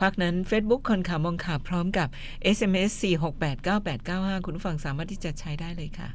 [0.00, 2.08] พักนั้น Facebook คนข่าวมองข่าวพร้อมกับ
[2.56, 2.90] SMS
[3.68, 6.08] 4689895 คุณผู้ฟังสามารถที่จะใช้ได้เลยค่ะ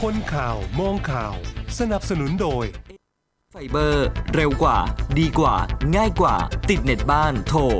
[0.00, 1.34] คนข่าวมองข่าว
[1.78, 2.64] สนับสนุนโดย
[3.50, 4.78] ไฟเบอร์ เร็วกว่า
[5.18, 5.54] ดีกว่า
[5.96, 6.36] ง่ายกว่า
[6.70, 7.72] ติดเน็ตบ้านโทร 1175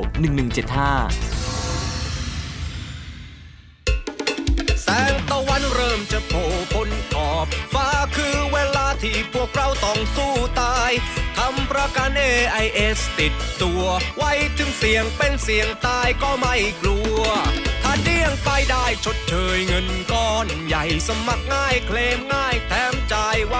[4.83, 6.41] แสงตะวันเริ่มจะโผล่
[6.73, 7.00] พ้นขอบ
[7.73, 10.91] ฟ้าคือเวลาที่พวกเราต้องสู้ตาย
[11.37, 13.33] ทำประกัน AIS ติด
[13.63, 13.83] ตัว
[14.17, 17.21] ไว้ถึงเสียงเป็นเสียงตายก็ไม่กลัว
[17.83, 23.55] ถ้าเดี้ยงไปได้ชดเชยเงินก้อนใหญ่สมัครง่ายเคลมง่ายแถมจ่ายไว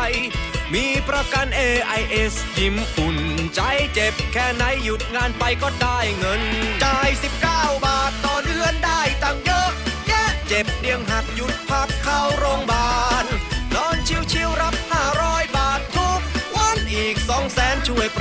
[0.74, 3.18] มีประกัน AIS ยิ้มอุ่น
[3.56, 3.62] ใจ
[3.94, 6.42] เจ็บแค่ไหนหยุดงานไปก็ได้เงิน
[6.84, 7.10] จ่าย
[7.46, 9.72] 19 บาทต่อเดือนได้ตังเยอะ
[10.08, 13.11] แยะเจ็บเดียงหักหยุดพักเข้าโรงพยาบาล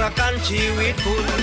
[0.00, 1.42] ประกันชีวิตคุณ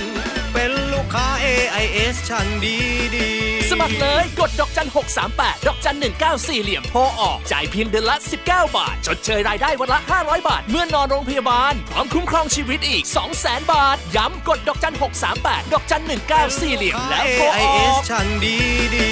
[0.53, 2.77] เป็นลูกค้า AIS ชั้นดี
[3.15, 4.87] ดีๆสมัครเลยกดดอกจัน
[5.27, 5.97] 638 ดอกจัน
[6.29, 8.17] 194 เหลี่ยมโทรออก จ่ายเพียงเดือนละ
[8.47, 13.03] 19 บาท ชดเชยรายได้วันละ 500 บาท เมื่อนอนโรงพยาบาล พร้อมคุ้มครองชีวิตอีก
[13.37, 14.95] 200,000 บาท ย้ำกดดอกจัน
[15.33, 16.03] 638 ดอกจัน
[16.39, 18.57] 194 เหลี่ยมแล้วโทรอ AIS อกชั้นดี
[18.95, 19.09] ดี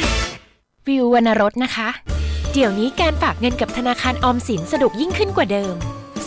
[0.00, 1.88] ๆวิววรรณรสนะคะ
[2.52, 5.76] เดี๋ยวนี้การฝากเงินกับธนาคารออมสินสะดวกยิ่งขึ้นกว่าเดิม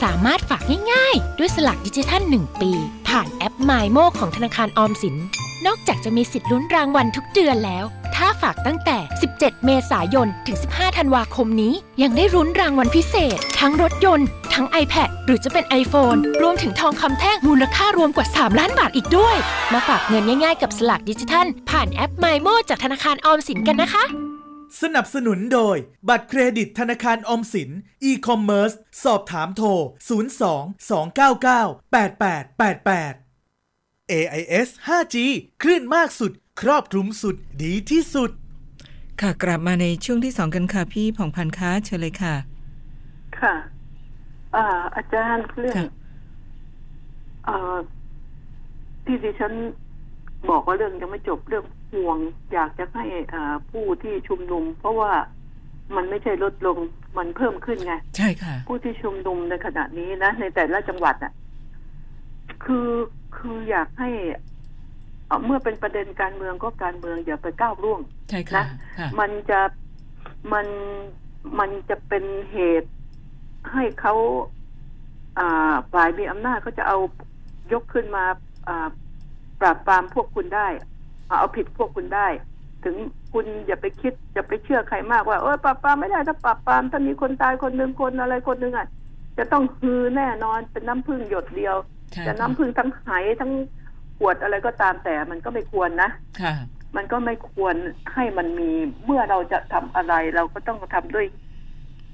[0.03, 0.63] สามารถฝาก
[0.93, 2.71] ง่ายๆ ด้วยสลักดิจิทัล 1 ปี
[3.07, 5.15] ผ่านแอป m y m o ของธนาคารออมสิน
[5.65, 7.85] นอกจากจะมีสิทธิ์ลุ้นรางวัลทุกเดือนแล้ว
[8.15, 8.97] ถ้าฝากตั้งแต่
[9.31, 19.37] 17 เมษายน ถึง 15 ธันวาคมนี้ ยังได้รุ้นรางวัลพิเศษ ทั้งรถยนต์ ทั้ง iPad หรือจะเป็น iPhone รวมถึงทองคำแท่งมูลค่ารวมกว่า 3 ล้านบาทอีกด้วย
[19.73, 24.05] มาฝากเงินง่ายๆ กับสลักดิจิทัล ผ่านแอป m y m o จากธนาคารออมสินกันนะคะ
[24.81, 25.77] สนับสนุนโดย
[26.09, 27.69] บัตรเครดิตธนาคารออมสิน
[28.09, 29.67] e-commerce สอบถามโทร
[30.31, 35.15] 02 299 8888 AIS 5G
[35.61, 36.31] คลื่นมากสุด
[36.61, 38.31] ครอบคลุมสุด ดีที่สุด
[39.21, 42.35] ค่ะ กลับมาในช่วงที่สองกันค่ะ พี่ผ่องพันธ์ค้าเชิญเลยค่ะ
[43.39, 43.55] ค่ะ
[44.55, 45.89] อ่าอาจารย์เรื่องค่ะ
[47.45, 47.75] เอ่อ
[49.05, 49.53] ที่ดิฉัน
[50.49, 52.17] บอกว่าเรื่องยังไม่จบเรื่อง ห่วง
[52.53, 55.11] อยากจะให้อ่าผู้ที่ชุมนุม เพราะว่า
[55.95, 56.77] มันไม่ใช่ลดลง
[57.17, 61.33] มันเพิ่มขึ้นไง ใช่ค่ะ ผู้ที่ชุมนุมในขณะนี้นะ ในแต่ละจังหวัดอะ
[62.65, 62.89] คือ
[63.37, 64.09] คืออยากให้
[65.27, 68.65] เอ่อเมื่อเป็นประเด็นการเมืองก็การเมืองอย่าไปก้าวร่วงใช่ค่ะนะ
[68.99, 69.61] ค่ะมันจะ
[70.53, 70.67] มัน
[71.59, 72.91] มันจะเป็นเหตุ
[73.73, 74.13] ให้เขา
[75.39, 76.97] อ่าฝ่ายมีอำนาจเขาจะเอา
[77.73, 78.23] ยกขึ้นมา
[78.67, 78.87] อ่า
[79.59, 80.87] ปราบปรามพวกคุณได้อ่า
[81.27, 82.27] เอาผิดพวกคุณได้
[82.83, 82.95] ถึง
[83.33, 88.87] คุณอย่าไปคิดอย่าไปเชื่อใครมากว่าเออปราบปรามไม่ได้ถ้าปราบปรามถ้ามีคนตายคนหนึ่งคนอะไรคนหนึ่งอะ
[89.37, 91.75] จะต้องฮือแน่นอนเป็นน้ำพึ่งหยดเดียว
[92.11, 93.09] ใช่จะค่ะน้ำพึ่งทั้งไห
[93.41, 93.51] ทั้ง
[94.17, 96.09] ขวดอะไรก็ตามแต่มันก็ไม่ควรนะ
[96.41, 96.53] ค่ะ
[96.95, 97.75] มันก็ไม่ควร
[98.13, 98.69] ให้มันมี
[99.05, 101.25] เมื่อเราจะทำอะไรเราก็ต้องทำด้วย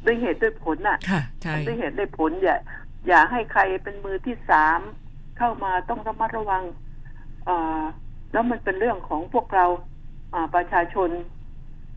[0.06, 2.58] ด้วยเหตุด้วยผลน่ะค่ะใช่ทำด้วยเหตุด้วยผลอย่า
[3.08, 4.80] อย่าให้ใครเป็นมือที่สาม
[5.38, 6.64] เข้ามาต้องระมัดระวัง
[7.46, 7.82] เอ่อ
[8.32, 9.66] แล้วมันเป็นเรื่องของพวกเรา
[10.34, 11.10] อ่าประชาชน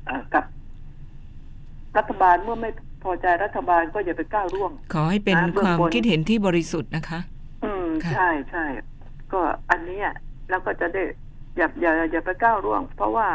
[0.04, 0.44] เอ่อกับ
[1.96, 2.70] รัฐบาลเมื่อไม่
[3.04, 7.20] พอใจรัฐบาลก็อย่าไปก้าวร่วง ขอให้เป็นอ่าเบื้คองวามบนคิดเห็นที่บริสุทธิ์นะคะ
[7.64, 8.64] อืมค่ะใช่ใช่
[9.32, 9.40] ก็
[9.70, 10.08] อันเนี้ย
[10.50, 11.02] เราก็จะได้
[11.56, 13.28] อย่าอย่าอย่าไปก้าวร่วง เพราะว่า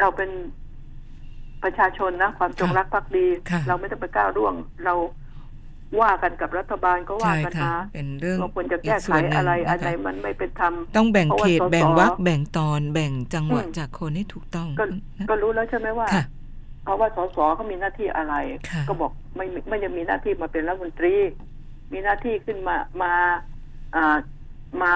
[0.00, 0.30] เราเป็น
[1.62, 4.94] ประชาชนนะ ความจงรักภักดีค่ะเราไม่ต้องไปก้าวร่วง เรา
[6.00, 14.84] ว่ากันกับรัฐบาลก็ว่าใช่กันค่ะนะเป็นเรื่องเราควรจะอีแก้กไขส่วนหนึ่งอะไรนะคะอันไหนมันไม่เป็นธรรมต้องแบ่งเพราะว่าเขตสสแบ่งวรรคแบ่งตอนแบ่งจังหวะอืมจากคนให้ถูกต้องก็
[15.18, 16.24] นะก็รู้แล้วใช่ไหมว่าค่ะ
[16.84, 18.34] เพราะว่าสสเขามีหน้าที่อะไร
[18.70, 21.14] ค่ะก็บอกไม่ไม่ไม่ยังมีหน้าที่มาเป็นรัฐมนตรี
[21.92, 23.12] มีหน้าที่ขึ้นมามา
[23.94, 24.16] อ่า
[24.82, 24.94] มา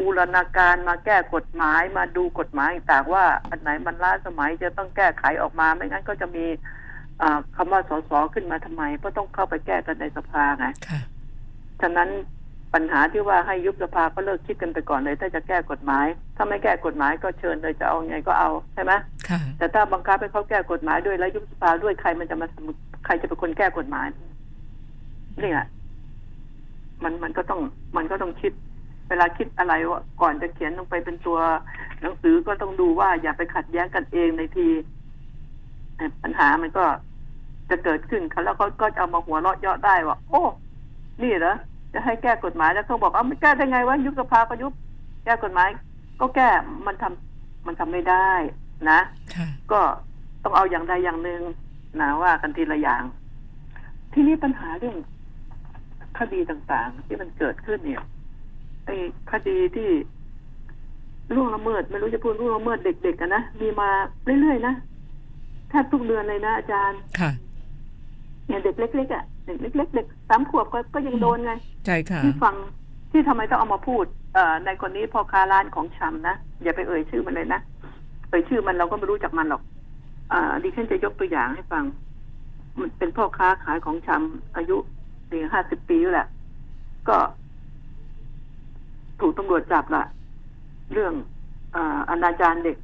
[0.00, 6.46] บูรณาการมาแก้กฎหมายมาดูกฎหมายต่างๆว่า อันไหนมันล้าสมัยจะต้องแก้ไขออกมาไม่งั้นก็จะมี
[7.22, 11.00] อ่าคำว่าสสขึ้นมาทำไม เพราะต้องเข้าไปแก้กันในสภาไงค่ะ
[11.82, 12.08] ฉะนั้น
[12.74, 18.92] ปัญหาที่ว่าให้ยุบสภาก็เลิกคิดกันไปก่อนเลย ถ้าจะแก้กฎหมาย ถ้าไม่แก้กฎหมายก็เชิญเลยจะเอาไงก็เอาใช่ไหม
[19.28, 24.06] ค่ะแต่ถ้าบังคับให้เขาแก้กฎหมายด้วยแล้วยุบสภาด้วยใครมันจะมาทำใครจะเป็นคนแก้กฎหมาย
[25.40, 25.60] เนี่ย
[27.02, 27.60] มันมันก็ต้อง
[27.96, 28.52] มันก็ต้องคิด
[29.08, 31.38] เวลาคิดอะไรว่าก่อนจะเขียนลงไปเป็นตัว
[32.00, 34.93] หนังสือก็ต้องดูว่าอย่าไปขัดแย้งกันเองในทีเอ่อ
[36.22, 36.84] ปัญหามันก็
[37.70, 40.42] จะเกิดขึ้นเขาแล้วเขาก็จะเอามาหัวเราะเยาะได้ว่าโอ้
[41.22, 41.54] นี่เหรอ
[41.94, 44.72] จะให้แก้กฎหมายแล้วเขาบอกเอาไม่แก้ได้ไงวะยุบสภาก็ยุบ
[45.24, 45.68] แก้กฎหมาย
[46.20, 46.48] ก็แก้
[46.86, 48.30] มันทำมันทำไม่ได้
[48.90, 49.00] นะ
[49.34, 49.80] ค่ะก็
[50.42, 51.40] ต้องเอาอย่างใดอย่างหนึ่ง
[52.00, 53.02] นะว่ากันทีละอย่าง
[54.12, 54.96] ที่นี้ปัญหาเรื่อง
[56.18, 58.02] คดีต่างๆ ที่มันเกิดขึ้นเนี่ย
[58.86, 58.96] ไอ้
[59.32, 59.90] คดีที่
[61.34, 63.88] ล่วงละเมิดไม่รู้จะพูดล่วงละเมิดเด็กๆกันนะมีมา
[64.40, 64.74] เรื่อยๆนะ
[65.74, 67.30] แทบทุกเดือนเลยนะอาจารย์ ค่ะ
[68.46, 71.52] เนี่ยเด็กเล็กๆอะเด็กเล็กๆเด็กสามขวบก็ก็ยังโดนไง
[71.86, 72.54] ใช่ค่ะ ที่ฟัง
[73.12, 77.60] ที่ทำไมต้องเอามาพูด เอ่อในคนนี้พ่อค้าร้านของชำนะอย่าไปเอ่ยชื่อมันเลยนะ
[78.28, 79.62] เอ่ยชื่อมันเราก็ไม่รู้จักมันหรอก
[80.32, 81.84] อ่าดิฉันจะยกตัวอย่างให้ฟัง
[82.78, 84.76] มันเป็นพ่อค้าขายของชำอายุ
[85.30, 86.28] สี่ห้าสิบปีแล้วแหละ
[87.08, 87.16] ก็
[89.20, 90.04] ถูกตำรวจจับละ
[90.92, 91.12] เรื่อง
[91.76, 92.76] อ่าอนาจารเด็ก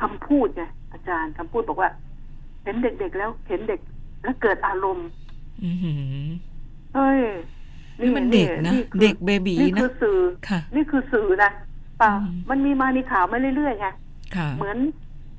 [0.00, 1.90] คำพูดไง อาจารย์คำพูดบอกว่า
[2.64, 3.80] เห็นเด็กๆแล้วเห็นเด็ก
[4.22, 5.08] แล้วเกิดอารมณ์
[5.64, 6.26] อือหือ
[6.94, 7.20] เฮ้ย
[8.00, 11.50] นี่มันเด็กนะคือเด็กเบบีนี่นะคือสื่อค่ะนี่คือสื่อนะ
[11.98, 13.88] เปล่าอืมมันมีมาในข่าวมาเรื่อยๆไง
[14.36, 14.78] ค่ะเหมือน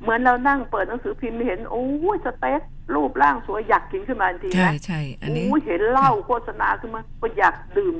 [0.01, 1.83] เหมือนเรานั่งเปิดหนังสือพิมพ์เห็นโอ้
[2.15, 2.61] ยสเต็ก
[2.95, 7.95] รูปร่างสวยอยากกินขึ้นมาทันทีใช่นะใช่อันนี้โอ้ยเห็นเหล้าโฆษณาขึ้นมา ก็อยากดื่ม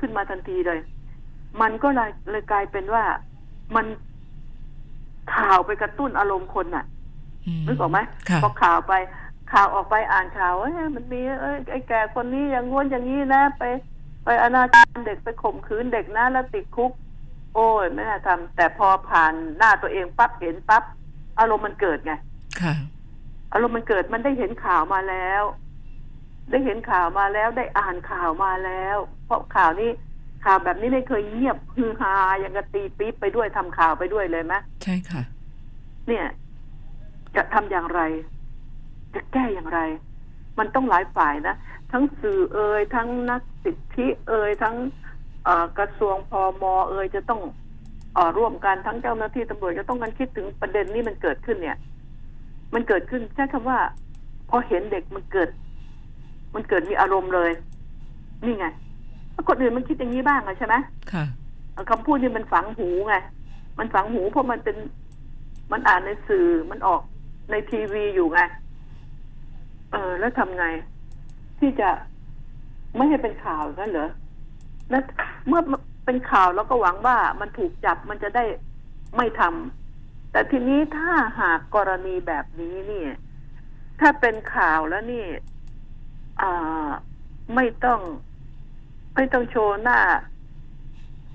[0.00, 0.78] ขึ้นมาทันทีเลย
[1.60, 3.04] มันก็เลยเลยกลายเป็นว่า
[3.76, 3.86] มัน
[5.34, 6.84] ข่าวไปกระตุ้นอารมณ์คนน่ะ
[7.46, 8.92] อืมนึกออกไหมค่ะพอข่าวไป
[9.52, 13.62] ข่าวออกไปอ่านข่าวเอ้ยมันมีเอ้ยไอ้แก่คนนี้อย่างง้วนอย่างนี้นะ ไป
[14.24, 16.92] ไปอนาจารเด็กไปข่มขืนเด็กนะแล้วติดคุก
[17.54, 20.82] โอ้ยไม่น่าทำแต่พอผ่านหน้าตัวเองปั๊บเห็นปั๊บ
[21.38, 22.12] อารมณ์มันเกิดไง
[22.60, 22.74] ค่ะ
[23.52, 25.42] อารมณ์มันเกิดมันได้เห็นข่าวมาแล้ว
[26.50, 29.90] ได้เห็นข่าวมาแล้วได้อ่านข่าวมาแล้ว เพราะข่าวนี้
[30.44, 35.22] ข่าวแบบนี้ไม่เคยเงียบฮือฮาอย่างกะตีปี๊บไปด้วยทำข่าวไปด้วยเลยไหมใช่ค่ะ
[36.08, 36.24] เนี่ย
[37.36, 38.00] จะทำอย่างไร
[39.14, 39.80] จะแก้อย่างไร
[40.58, 41.54] มันต้องหลายฝ่ายนะ
[41.92, 44.74] ทั้งสื่อเอ่ยทั้งนักสิทธิเอ่ยทั้ง
[45.44, 47.40] เอ่อกระทรวงพอมเอ่ยจะต้อง
[48.14, 51.78] เออร่วมกันทั้งเจ้าหน้าที่ตำรวจจะต้องกันคิดถึงประเด็นนี้มันเกิดขึ้นเนี่ย
[52.74, 53.78] มันเกิดขึ้นใช้คำว่า
[54.50, 55.48] พอเห็นเด็กมันเกิด
[56.54, 57.50] มันเกิดมีอารมณ์เลย
[58.44, 58.78] นี่ไงแล้ว
[59.48, 60.74] คนอื่นมันคิดอย่างนี้บ้างอะใช่ไหม
[61.12, 61.24] ค่ะ
[61.90, 63.14] คำพูดนี่มันฝังหูไง
[63.78, 64.76] มันฝังหูเพราะมันเป็น
[65.72, 67.02] มันอ่านในสื่อ มันออก
[67.50, 68.40] ในทีวีอยู่ไง
[69.92, 70.66] เออ แล้วทำไง
[71.58, 71.90] ที่จะ
[72.96, 74.10] ไม่ให้เป็นข่าวนั่นเหรอ
[74.90, 75.02] แล้ว
[75.48, 75.60] เมื่อ
[76.04, 78.44] เป็นข่าวแล้วก็หวังว่ามันถูกจับมันจะได้
[79.16, 83.10] ไม่ทำแต่ทีนี้ถ้าหากกรณีแบบนี้เนี่ย
[84.00, 85.24] ถ้าเป็นข่าวแล้วนี่
[86.42, 86.88] อ่า
[87.54, 88.00] ไม่ต้อง
[89.14, 89.98] ไม่ต้องโชว์หน้า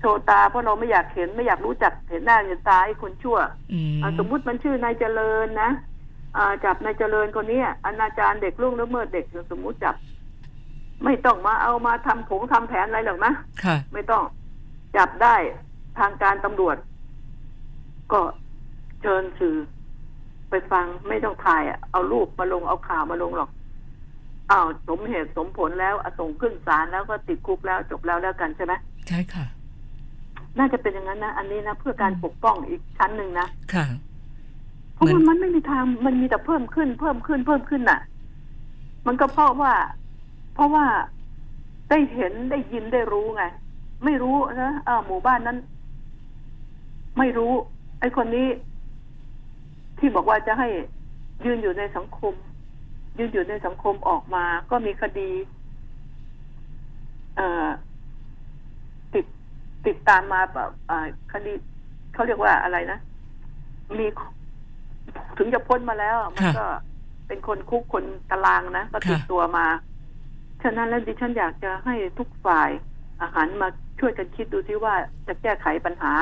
[0.00, 3.38] โชว์ตาเพราะเราไม่อยากเห็นไม่อยากรู้จักเห็นหน้าเห็นตาไอ้คนชั่ว
[3.72, 5.70] อืมอ่าสมมุติมันชื่อนายเจริญนะ
[6.36, 9.94] อ่าจับนายเจริญคนเนี้ยอนาจารเด็กล่วงละเมิดเด็กสมมุติจับ
[11.04, 13.32] ไม่ต้องมาเอามาทำผงทำแผนอะไรหรอกนะ
[13.64, 14.22] ค่ะ ไม่ต้อง
[14.96, 15.34] จับได้
[15.98, 16.76] ทางการตำรวจ
[18.12, 18.20] ก็
[19.02, 19.56] เชิญสื่อ
[20.50, 23.50] ไปฟังไม่ต้องถ่ายอะเอารูปมาลงเอาข่าวมาลงหรอก
[24.50, 28.72] อ้าวสมเหตุสมผลแล้วอะส่งขึ้นศาลแล้วก็ติดคุกแล้วจบแล้วแล้วกันใช่ไหม
[29.08, 29.46] ใช่ค่ะ
[30.58, 33.86] น่าจะเป็นอย่างนั้นนะอันนี้นะเพื่อการปกป้องอีกชั้นหนึ่งนะค่ะ
[34.94, 38.00] เพราะเหมืมัอนนมันไม่มีทางมันมีแต่เพิ่มขึ้น เพิ่มขึ้นเพิ่มขึ้นน่ะ
[39.06, 39.72] มันก็เพราะว่า
[40.56, 40.86] พอราะว่า
[41.90, 43.44] ได้เห็นได้ยินได้รู้ไง
[44.04, 45.58] ไม่รู้นะอ่าหมู่บ้านนั้น
[47.18, 47.52] ไม่รู้
[48.00, 48.46] ไอ้คนนี้
[49.98, 50.68] ที่บอกว่าจะให้
[51.44, 52.34] ยืนอยู่ในสังคม
[53.18, 55.30] ยืนอยู่ในสังคมออกมา ก็มีคดี
[57.36, 57.68] เอ่อ
[59.14, 59.24] ติด
[59.86, 61.52] ติดตามมาแบบอ่าคดี
[62.14, 62.98] เขาเรียกว่าอะไรนะ
[63.98, 64.06] มี
[65.38, 66.66] ถึงจะพ้นมาแล้ว มันค่ะก็
[67.28, 69.66] เป็นคนคุกคนตารางนะ ก็ติดค่ะตัวมา
[70.62, 72.70] ฉะนั้นแล้วดิฉันอยากจะให้ทุกฝ่าย
[73.22, 73.68] อาหารมา
[74.00, 74.94] ช่วยกันคิดดูที่ว่า
[75.26, 76.12] จะแก้ไขปัญหา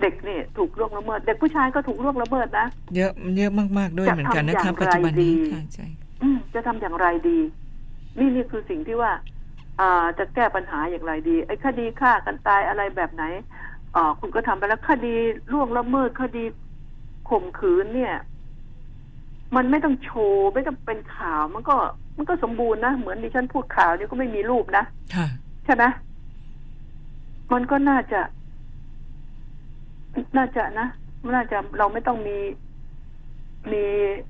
[0.00, 6.05] เด็กนี่ถูกล่วงละเมิด เด็กผู้ชายก็ถูกล่วงละเมิดนะ เยอะเยอะมากๆด้วยจะเหมือนกันนะทำอคะย่างไรปัจจุบันนี้ดีค่ะใช่อืม
[6.54, 7.38] จะทำอย่างไรดี
[8.18, 9.12] นี่นี่คือสิ่งที่ว่า
[9.80, 13.24] อ่าจะแก้ปัญหาอย่างไรดี ไอ้คดีฆ่ากันตายอะไรแบบไหน
[13.96, 15.14] อ่าคุณก็ทำไปแล้วคดี
[15.52, 16.44] ล่วงละเมิดคดี
[17.30, 18.14] ข่มขืนเนี่ย
[19.56, 21.76] มันไม่ต้องโชว์ไม่ต้องเป็นข่าวมันก็
[22.16, 25.26] มันก็สมบูรณ์นะเหมือนดิฉันพูดข่าวนี่ก็ไม่มีรูปนะค่ะ
[25.64, 25.84] ใช่ไหม
[27.52, 28.20] มันก็น่าจะ
[30.36, 30.88] น่าจะนะ
[31.34, 32.36] น่าจะเราไม่ต้องมี
[33.72, 33.84] มี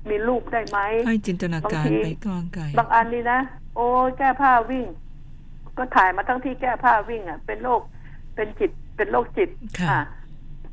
[0.09, 3.39] มีรูปได้ไหมให้จินตนาการบางทีไปกลางไกลบางอันนี่นะ
[3.75, 3.85] โอ้
[4.17, 4.85] แก้ผ้าวิ่ง
[5.77, 7.81] ก็ถ่ายมาทั้งที่แก้ผ้าวิ่งอะ เป็นโรค
[8.35, 10.03] เป็นจิตเป็นโรคจิตค่ะอะ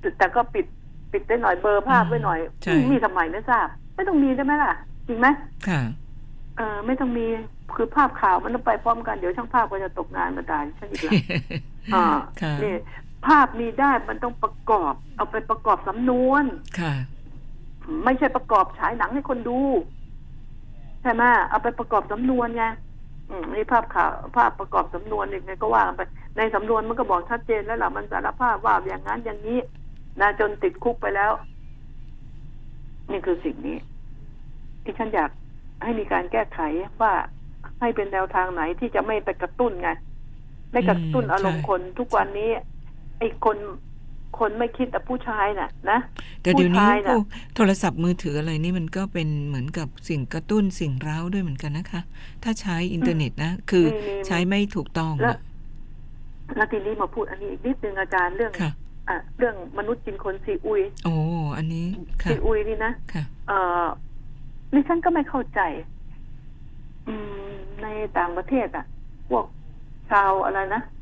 [0.01, 0.67] แต่แต่ก็ปิด
[1.13, 4.73] ปิดได้หน่อยเบลอร์ภาพไว้หน่อยใช่มีทำไมไม่ทราบ ไม่ต้องมีใช่ไหมล่ะ
[5.07, 5.27] จริงไหม
[5.69, 5.81] ค่ะ
[6.57, 7.27] เออไม่ต้องมี
[7.75, 11.13] คือภาพข่าวมันต้องไปพร้อมกันเดี๋ยวช่างภาพก็จะตกงานมาด่าฉันอีกแล้ว
[11.95, 12.05] อ่า
[12.43, 12.75] ค่ะนี่
[13.27, 16.45] ภาพมีได้มันต้องประกอบ เอาไปประกอบสำนวน
[16.81, 16.95] ค่ะ
[18.05, 19.59] ไม่ใช่ประกอบฉายหนังให้คนดู
[21.03, 22.65] ใช่ไหมเอาไปประกอบสำนวนไง
[23.29, 26.03] อืมนี่ภาพข่าวภาพประกอบสำนวนยังไงก็ว่ากันไป
[26.37, 29.59] ในสำนวนมันก็บอกชัดเจนแล้วล่ะมันสารภาพว่าอย่างนั้นอย่างนี้
[30.21, 31.33] นะจนติดคุกไปแล้ว
[33.11, 33.79] นี่คือสิ่งนี้
[34.85, 35.31] ที่ฉันอยาก
[35.83, 36.61] ให้มีการแก้ไข
[37.03, 37.13] ว่า
[37.81, 39.91] ให้เป็นแนวทางไหนที่จะไม่ไปกระตุ้นไง
[40.73, 42.51] ไม่กระตุ้นอืมอารมณ์ใช่คนทุกวันนี้
[43.19, 43.57] ไอ้คน
[44.39, 45.99] คนไม่คิดแต่ผู้ชายน่ะ นะ
[46.43, 47.25] แต่เดี๋ยวนี้ผู้ชายพน่ะวก
[47.57, 52.01] โทรศัพท์มือถืออะไรนี่มันก็เป็นเหมือนกับสิ่งกระตุ้นสิ่งเร้าด้วยเหมือนกันนะคะ
[52.43, 55.39] ถ้าใช้อินเทอร์เน็ตนะ คือมีมีใช้ไม่ถูกต้องแล้วอะ
[56.57, 58.71] แล้วทีนี้มาพูดอันนี้อีกนิดนึงอาจารย์เรื่องค่ะ
[59.09, 61.15] อะเรื่องมนุษย์กินคนซีอุย โอ้
[61.57, 61.87] อันนี้
[62.23, 63.87] ค่ะซีอุยนี่นะค่ะเอ่อ
[64.73, 65.61] ดิฉันก็ไม่เข้าใจ
[67.09, 67.15] อื
[67.49, 67.87] ม ใน
[68.19, 68.85] ต่างประเทศอะ
[69.29, 69.47] พวก
[70.11, 70.94] ชาวอะไรนะเ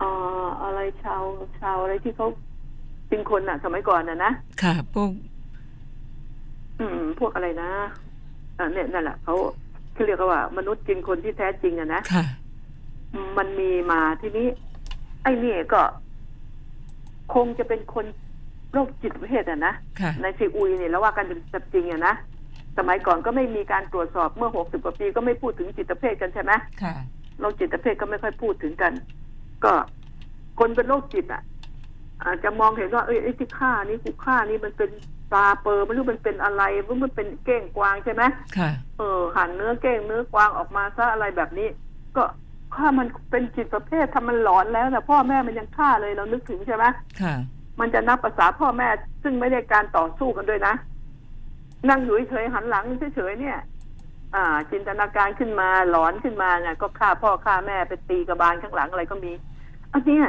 [0.00, 0.10] อ่อ
[0.62, 1.22] อะไรชาว
[1.60, 2.26] ชาวอะไรที่เขา
[3.08, 4.32] เป็นคนอะสมัยก่อนน่ะนะ
[4.62, 5.10] ค่ะพวก
[6.80, 7.70] อืม พวกอะไรนะ
[8.58, 9.34] อ่าเนี่ยนั่นแหละเขา
[9.92, 12.24] เขาเรียกว่า มนุษย์กินคนที่แท้จริงอะนะค่ะ
[13.38, 14.46] มันมีมาทีนี้
[15.22, 15.80] ไอ้นี่ก็
[17.34, 18.06] คงจะเป็นคน
[18.72, 22.14] โรคจิตเวทอะนะค่ะในซีอุยเนี่ยแล้วว่ากันเป็นจริงอะนะ
[22.78, 26.94] สมัยก่อนก็ไม่มีการตรวจสอบเมื่อหกสิบกว่าปีก็ไม่พูดถึงจิตเภทกันใช่ไหมค่ะ
[27.40, 28.92] โรคจิตเภทก็ไม่ค่อยพูดถึงกัน
[29.64, 29.72] ก็
[30.58, 31.42] คนเป็นโรคจิตอะ
[32.24, 34.90] อาจจะมองเห็นว่าเอ้ยไอ้ที่ฆ่านี่กูฆ่านี่มันเป็น
[35.32, 38.22] ปลาเปอร์ไม่รู้มันเป็นอะไรไม่รู้มันเป็นเก้งกวางใช่ไหม
[38.58, 41.68] ค่ะ เออหั่นเนื้อเก้งเนื้อกวางออกมาซะอะไรแบบนี้
[42.16, 42.24] ก็
[42.74, 46.84] ฆ่ามันเป็นจิตประเภททำมันหลอนแล้วแต่พ่อแม่มันยังฆ่าเลยเรานึกถึงใช่ไหม
[47.20, 47.34] ค่ะ
[47.80, 48.88] มันจะนับภาษาพ่อแม่
[49.22, 50.74] ซึ่งไม่ได้การต่อสู้กันด้วยนะ
[51.88, 52.84] นั่งอยู่เฉยๆหันหลัง
[53.16, 53.58] เฉยๆเนี่ย
[54.34, 59.32] อ่า จินตนาการขึ้นมาหลอนขึ้นมาเนี่ยก็ฆ่าพ่อฆ่าแม่ไปตีกระบาลข้างหลังอะไรก็มี
[59.92, 60.26] อันเนี้ย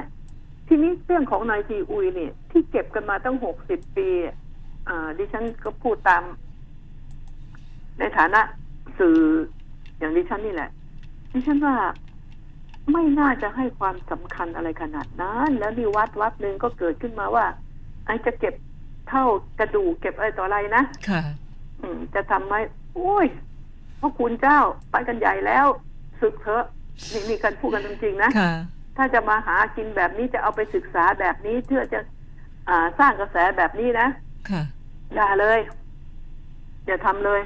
[0.68, 4.08] ทีนี้เรื่องของนายซีอุยเนี่ยที่เก็บกันมาตั้งหกสิบปี
[4.88, 6.24] อ่า ดิฉันก็พูดตาม
[8.00, 8.42] ในฐานะ
[9.00, 9.18] สื่อ
[10.00, 10.70] อย่างดิฉันนี่แหละ
[11.34, 11.76] ดิฉันว่า
[12.92, 17.46] ไม่น่าจะให้ความสำคัญอะไรขนาดนั้น แล้วมีวัดวัดหนึ่งก็เกิดขึ้นมาว่า
[18.06, 18.54] ไอ้จะเก็บ
[19.10, 19.26] เท่า
[19.60, 21.22] กระดูกเก็บอะไรต่ออะไรนะ ค่ะ
[21.82, 22.56] อืม จะทำไหม
[22.96, 23.28] โอ้ย
[24.00, 24.60] พระคุณเจ้า
[24.92, 25.66] ไปกันใหญ่แล้ว
[26.22, 26.66] ศึกเถอะ
[27.12, 28.54] นี่มีการพูดกันจริงๆนะค่ะ
[28.98, 32.00] ถ้าจะมาหากินแบบนี้จะเอาไปศึกษาแบบนี้เพื่อจะ
[32.70, 34.08] อ่าสร้างกระแสแบบนี้นะ
[34.50, 34.62] ค่ะ
[35.16, 35.60] อย่าเลย
[36.86, 37.42] อย่าทำเลย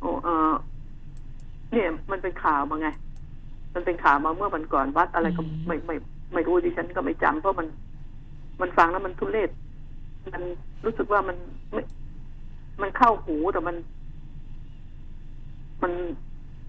[0.00, 0.52] โอ้เออ
[1.72, 2.88] เนี่ย มันเป็นข่าวมาไง
[3.74, 5.96] มันเป็นข่าวมาเมื่อวันก่อนวัดอะไรก็อืม ไม่ไม่
[6.34, 7.66] ไม่รู้ดิฉันก็ไม่จำเพราะมัน
[8.60, 9.50] มันฟังแล้วมันทุเรศ
[10.32, 10.42] มัน
[10.84, 11.36] รู้สึกว่ามัน
[11.72, 11.82] ไม่
[12.82, 13.76] มันเข้าหูแต่มัน
[15.82, 15.92] มัน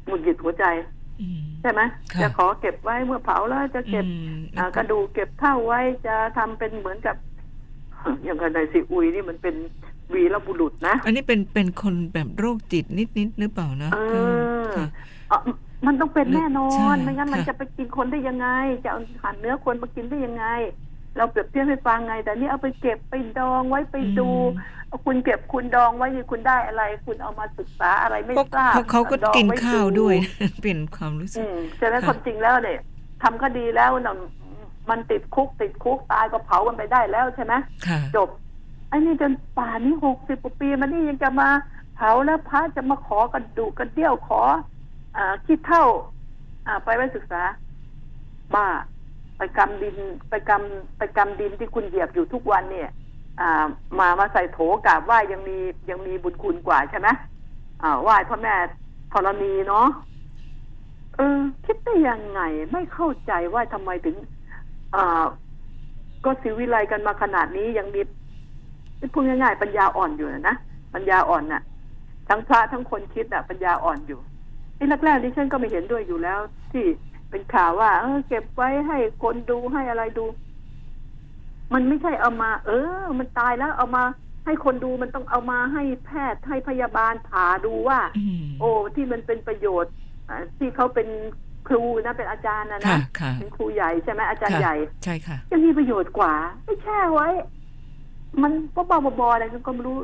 [0.05, 0.65] หงุดหงิดหัวใจ
[1.21, 1.81] อืมใช่ไหม
[2.13, 7.15] ค่ะจะขอเก็บไว้เมื่อเผาแล้วจะเก็บอืมอ่ากระดูกเก็บเท่าไว้จะทำเป็นเหมือนกับ
[8.23, 9.55] อย่างกับในซีอุยนี่มันเป็น
[10.13, 13.97] วีรบุรุษนะ อันนี้เป็นเป็นคนแบบโรคจิตนิดนิดๆหรือเปล่านะเอ
[14.63, 14.87] อค่ะ
[15.29, 15.39] เอ่อ
[15.87, 18.47] มันต้องเป็นแน่นอใช่นไม่งั้นมันค่ะจะไปกินคนได้ยังไง
[18.83, 20.45] จะเอาหั่นเนื้อคนมากินได้ยังไง
[21.17, 30.15] เราเปรียบเทียบให้ฟังไง แต่นี่เอาไปเก็บไปดองไว้ไปดูอืมเอาคุณเก็บคุณดองไว้นี่คุณได้อะไร คุณเอามาศึกษาอะไรไม่เพราะทราบเพราะเขาก็ดองกินไข้าวด้วย
[30.61, 32.79] เปลี่ยนความรู้สึอืกมใช่ไหมค่ะความจริงแล้วเนี่ย
[33.23, 34.15] ทำคดีแล้วน่ะ
[34.89, 37.53] มันติดคุกติดคุกตายก็เผากันไปได้แล้วใช่ไหม
[37.87, 38.29] ค่ะจบ
[38.89, 41.49] ไอ้นี่จนป่านนี้หกสิบกว่าปีมันนี่ยังจะมา
[41.95, 44.41] เผาแล้วพระจะมาขอกระดูกกระเดี่ยวขอ
[45.17, 45.85] อ่าคิดเท่า
[46.67, 47.41] อ่า ไปไว้ศึกษา
[48.55, 48.67] บ้า
[49.43, 49.97] ไปกำดิน
[50.29, 52.89] ไปกำไปกำดินที่คุณเหยียบอยู่ทุกวันเนี่ย
[53.39, 53.65] อ่า
[53.99, 55.57] มามาใส่โถกราบไหว้ยังมี
[55.89, 57.07] ยังมีบุญคุณกว่าใช่ไหม
[57.83, 58.53] อ่าไหว้พ่อแม่
[59.13, 59.87] ธรณีเนาะ
[61.15, 64.15] เออคิดได้ยังไงไม่เข้าใจว่าทำไมถึง
[64.95, 65.25] อ่า
[66.25, 68.01] ก็สิวิไลกันมาขนาดนี้ยังมี
[69.13, 70.55] พูดง่ายๆปัญญาอ่อนอยู่นะ
[70.93, 71.61] ปัญญาอ่อนน่ะ
[72.29, 74.19] ทั้งพระทั้งคนคิดน่ะ ปัญญาอ่อนอยู่
[74.77, 76.39] ที่แรกๆดิฉันก็ไม่เห็นด้วยอยู่แล้ว
[76.71, 76.85] ที่
[77.31, 80.25] เป็นข่าวว่า เออเก็บไว้ให้คนดูให้อะไรดู
[81.73, 84.03] มันไม่ใช่เอามา เออ มันตายแล้วเอามา
[84.45, 89.91] ให้คนดูมันต้องเอามาให้แพทย์ให้พยาบาลผ่าดูว่าอืมโอ้ที่มันเป็นประโยชน์
[90.29, 91.07] อ่าที่เขาเป็น
[91.67, 96.33] ครูนะเป็นอาจารย์นะค่ะนะค่ะเป็นครูใหญ่ใช่ไหมอาจารย์ค่ะใหญ่ใช่ค่ะยังมีประโยชน์กว่า
[96.65, 97.27] ไม่แช่ไว้
[98.43, 99.97] มันก็บ้าๆบอๆอะไรก็ไม่รู้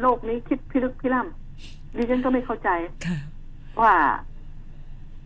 [0.00, 1.26] โลกนี้คิดพิลึกพิลั่ม
[1.96, 2.70] ดิฉันก็ไม่เข้าใจ
[3.06, 3.18] ค่ะ
[3.80, 3.94] ว่า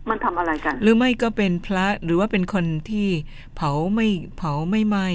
[0.09, 3.07] มันทำอะไรกัน หรือไม่ก็เป็นพระหรือว่าเป็นคนที่
[3.55, 5.07] เผาไม่เผาไม่ไหม้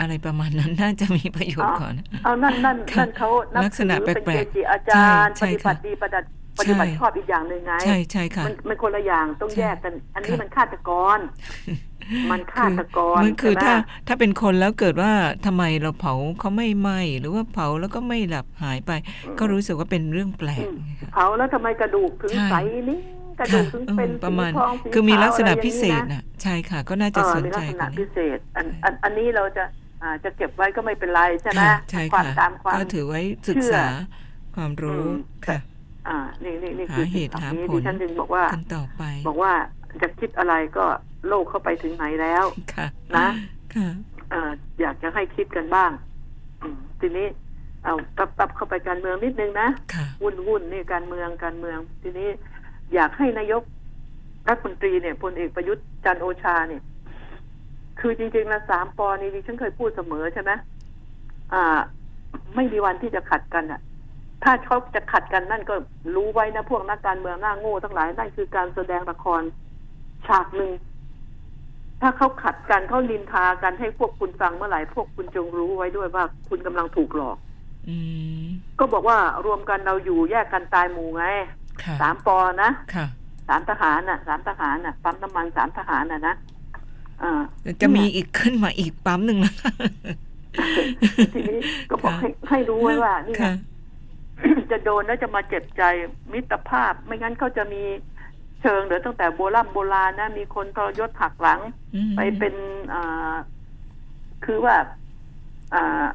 [0.00, 1.94] อะไรประมาณนั้นน่าจะมีประโยชน์ก่อน
[2.24, 6.26] เอานั่นนั่นค่ะนั่นเขานับลักษณะถือเป็นแปลเกกๆจิอาจารย์ใช่ปใช่ฏิบัติค่ะดีปฏิบัติ
[6.58, 11.18] ปฏิบัติใช่ชอบอีกอย่างหนึ่งไง ใช่ใช่ค่ะ มันมันคนละอย่างต้องใช่แยกกัน อันนี้ค่ะมันฆาตกร
[12.30, 13.74] มันฆาตกรมันคือใช่ไหมถ้า
[14.06, 15.12] ถ้าเป็นคนแล้วเกิดว่า
[15.46, 18.92] ทำไมเราเผาเขาไม่ไหม้หรือว่าเผาแล้วก็ไม่หลับหายไป
[19.38, 22.54] ก็รู้สึกว่าเป็นเรื่องแปลกอืมนะคะเผาแล้วทำไมกระดูกถึงใช่ใส
[22.88, 22.98] นี่
[23.38, 29.64] กระดูค่ะกถึงเออเป็นประมาณสีทองสีคือมีลักษณะขาวอะไรพิเศษอย่างนี้นะน่ะใช่ค่ะ ก็น่าจะเออสนมีใจลักษกัณะนพิเศษอันอันอันนี้เราจะ
[30.02, 33.84] อ่าจะเก็บไว้ก็ไม่เป็นไรใช่ไหมค่ะใช่ความค่ะตามความก็ถือไว้ศึกเชื่อษา
[34.56, 35.58] ความรู้อืมค่ะ
[36.08, 39.52] อ่านี่นี่นี่หาคือเหตุสิ่งหานี้ผลที่ฉันจึงบอกว่ากันต่อไป บอกว่า
[40.02, 40.84] จะคิดอะไรก็
[41.28, 42.86] โลกเข้าไปถึงไหนแล้วค่ะ
[43.16, 43.28] นะ
[43.74, 43.88] ค่ะ
[44.30, 45.90] เอ่ออยากจะให้คิดกันบ้าง
[46.62, 47.26] อืมทีนี้
[47.84, 52.28] เอาตับตับเข้าไปการเมืองนิดนึงนะค่ะวุ่นวุ่นนี่การเมืองการเมือง ทีนี้
[52.94, 53.62] อยากให้นายก
[54.48, 56.82] รัฐมนตรีเนี่ยพลเอกประยุทธ์จันทร์โอชาเนี่ย
[58.00, 60.50] คือจริงๆนะสามปอนี่ดิฉันเคยพูดเสมอใช่ไหม
[61.52, 61.78] อ่า
[62.54, 63.80] ไม่มีวันที่จะขัดกันอะ
[64.44, 65.74] ถ้าเขาจะขัดกันนั่นก็
[66.16, 69.42] รู้ไว้นะพวกนักการเมืองหน้าโง่ทั้งหลายนั่นคือการแสดงละคร
[70.26, 70.72] ฉากหนึ่ง
[72.00, 77.36] ถ้าเขาขัดกันเขาลินทากันให้พวกคุณฟังเมื่อไหร่พวกคุณจงรู้ไว้ด้วยว่าคุณกำลังถูกหลอก
[77.88, 77.96] อื
[78.42, 78.44] ม
[78.78, 81.24] ก็บอกว่ารวมกันเราอยู่แยกกันตายหมู่ไง
[81.84, 83.06] ค่ะสามปอนะค่ะ
[83.48, 86.34] สามทหารน่ะสามทหารน่ะปั๊มน้ำมันสามทหารน่ะนะ
[87.22, 87.42] อ่า
[87.82, 89.72] จะมีอีกขึ้นมาอีกปั๊มหนึ่งนะคะ
[91.34, 91.58] ทีนี้
[91.90, 93.52] ก็บอกค่ะให้ให้รู้ไว้ว่านี่ไงค่ะ
[94.70, 95.82] จะโดนแล้วจะมาเจ็บใจ
[96.32, 97.82] มิตรภาพ ไม่งั้นเขาจะมี
[98.60, 101.60] เชิงเดี๋ยวตั้งแต่โบราณโบราณนะ มีคนทรยศหักหลัง
[101.94, 102.54] อืมไปเป็น
[102.94, 103.34] อ่า
[104.44, 104.76] คือว่า
[105.74, 106.06] อ่า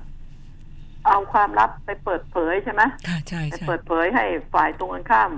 [1.07, 5.31] เอาความลับไปเปิดเผยใช่ไหมค่ะใช่ไปใช่เปิดเผยให้ฝ่ายตรงกันข้าม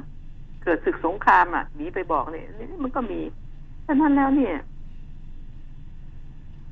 [0.66, 3.20] เกิดศึกสงครามอะหนีไปบอกเนี่ยนี่มันก็มี
[3.88, 4.56] ฉะนั้นแล้วเนี่ย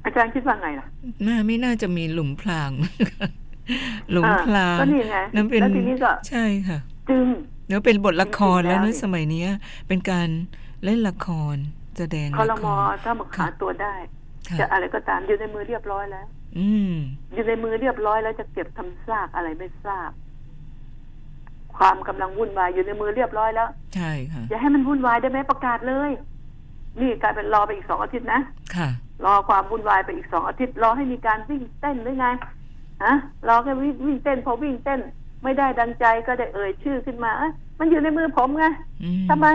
[0.04, 0.88] อาจารย์คิดว่าไงล่ะ
[1.28, 2.72] น่าไม่น่าจะมีหลุมพราง
[4.12, 6.80] หลุมพรางอ่ก็นี่ไงนั่นเป็นแล้วทีนี้ก็ใช่ค่ะ
[7.10, 7.26] จึง
[7.68, 9.50] เดี๋ยวเป็นบทละครจริงๆแล้วแล้วนะนี่สมัยเนี้ย
[9.88, 10.28] เป็นการ
[10.84, 11.56] เล่นละคร
[11.98, 13.96] แสดงคอรละมคอรถ้ามาขาตัวได้
[14.50, 16.26] ค่ะจะอะไรก็ตามอยู่ในมือเรียบร้อยแล้ว
[16.58, 16.94] อืม
[17.34, 20.12] อยู่ในมือเรียบร้อยแล้วจะเก็บทำซากอะไรไม่ทราบ
[21.78, 26.12] ความกำลังวุ่นวายอยู่ในมือเรียบร้อยแล้ว ใช่ค่ะอย่าให้มันวุ่นวายได้ไหมประกาศเลย
[27.02, 28.40] นี่กลายเป็นรอไปอีกสองอาทิตย์นะ
[28.76, 28.90] ค่ะ
[29.26, 32.28] รอความวุ่นวายไปอีกสองอาทิตย์รอให้มีการวิ่งเต้นหรือไง
[33.04, 33.14] ฮะ
[33.48, 35.00] รอแค่วิ่งวิ่งเต้นพอวิ่งเต้น
[35.44, 38.66] ไม่ได้ดังใจก็ได้เอ่ยชื่อขึ้นมาเอ้ยมันอยู่ในมือผมไง
[39.04, 39.48] อืมทำไม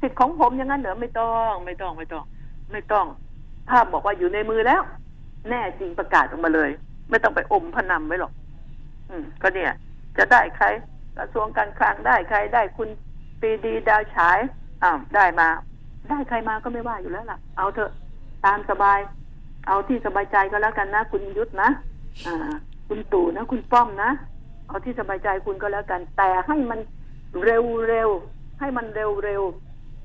[0.00, 2.24] สิทธิ์ของผมอย่างนั้นเหรอไม่ต้องไม่ต้องไม่ต้อง
[2.72, 3.06] ไม่ต้อง
[3.68, 4.82] ถ้าบอกว่าอยู่ในมือแล้ว
[5.48, 6.70] แน่จริงประกาศออกมาเลย
[7.10, 8.32] ไม่ต้องไปอมพนำไว้หรอก
[9.10, 9.72] อืม ก็เนี่ย
[10.18, 10.66] จะได้ใคร
[11.18, 12.88] กระทรวงการคลังได้ใครได้คุณ
[13.40, 14.38] ปีดีดาวฉาย
[14.82, 15.48] อ้าวได้มา
[16.08, 17.90] ได้ใครมาก็ไม่ว่าอยู่แล้วล่ะ เอาเถอะ
[18.46, 18.98] ตามสบาย
[19.66, 21.68] เอาที่สบายใจก็แล้วกันนะ คุณยุทธนะ
[22.26, 22.52] อ่า
[22.88, 24.10] คุณตู่นะ คุณป้อมนะ
[24.68, 26.80] เอาที่สบายใจคุณก็แล้วกัน แต่ให้มัน
[27.44, 28.10] เร็วเร็ว
[28.60, 29.42] ให้มันเร็วเร็ว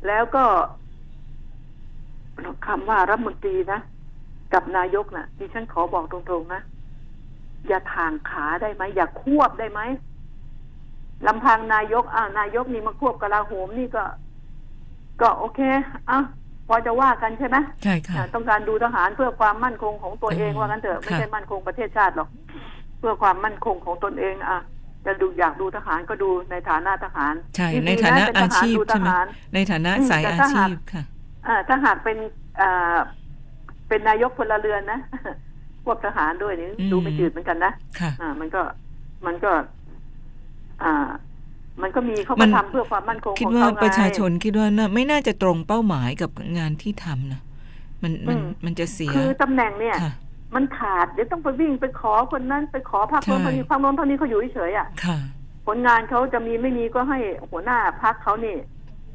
[0.07, 0.43] แล้วก็
[2.67, 3.79] คำว่ารัฐมนตรีนะ
[4.53, 6.61] กับนายกนะ่ะดิฉันขอบอกตรงๆนะ
[7.67, 9.81] อย่าทางขาได้ไหมอย่าควบได้ไหม
[11.27, 14.03] ลำพังนายกอ่านายกนี่มาควบกลาโหมนี่ก็
[15.21, 15.59] ก็โอเค
[16.09, 16.19] อะ
[16.67, 22.29] พอจะว่ากันใช่ไหมใช่ค่ะอ่าต้องการดูทหารเพื่อความมั่นคงของตัวเองอืมว่างั้นเถอะไม่ค่ะใช่มั่นคงประเทศชาติหรอก
[22.99, 24.61] เพื่อความมั่นคงของตนเองอะ
[25.05, 31.03] จะดูอยากดูทหารก็ดูในฐานะทหาร ใช่ดีๆในฐานะเป็อาทหรชีพดูทใช่ไหมหารในฐานะอืมสายแต่อาถ้าหาชีกพค่ะ
[31.47, 32.17] อ่าถ้าหากเป็น
[32.61, 32.97] อ่า
[33.87, 34.99] เป็นนายกพลเรือนนะ
[35.85, 38.61] พวกทหารด้วยนี่อืมดูไม่จืดเหมือนกันนะค่ะอ่ามันก็
[39.25, 39.51] มันก็
[40.83, 41.09] อ่า
[41.81, 47.41] มันก็มีเขามัก็นทำเพื่อความมั่นคงคิดของว่าเขาไงประชาชนคิดว่าน่าไม่น่าจะตรงเป้าหมายกับงานที่ทำนะ
[48.03, 50.13] มันมันอืมมันจะเสียคือตำแหน่งเนี่ยค่ะ
[50.55, 55.17] มันขาดเดี๋ยวต้องไปวิ่งไปขอคนนั้น ไปขอพักโน้นใช่พักนี้พักโน้นพักนี้เขาอยู่เฉยๆอะค่ะ
[55.67, 57.19] ผลงานเขาจะมีไม่มีก็ให้
[57.51, 58.55] หัวหน้าพักเขานี่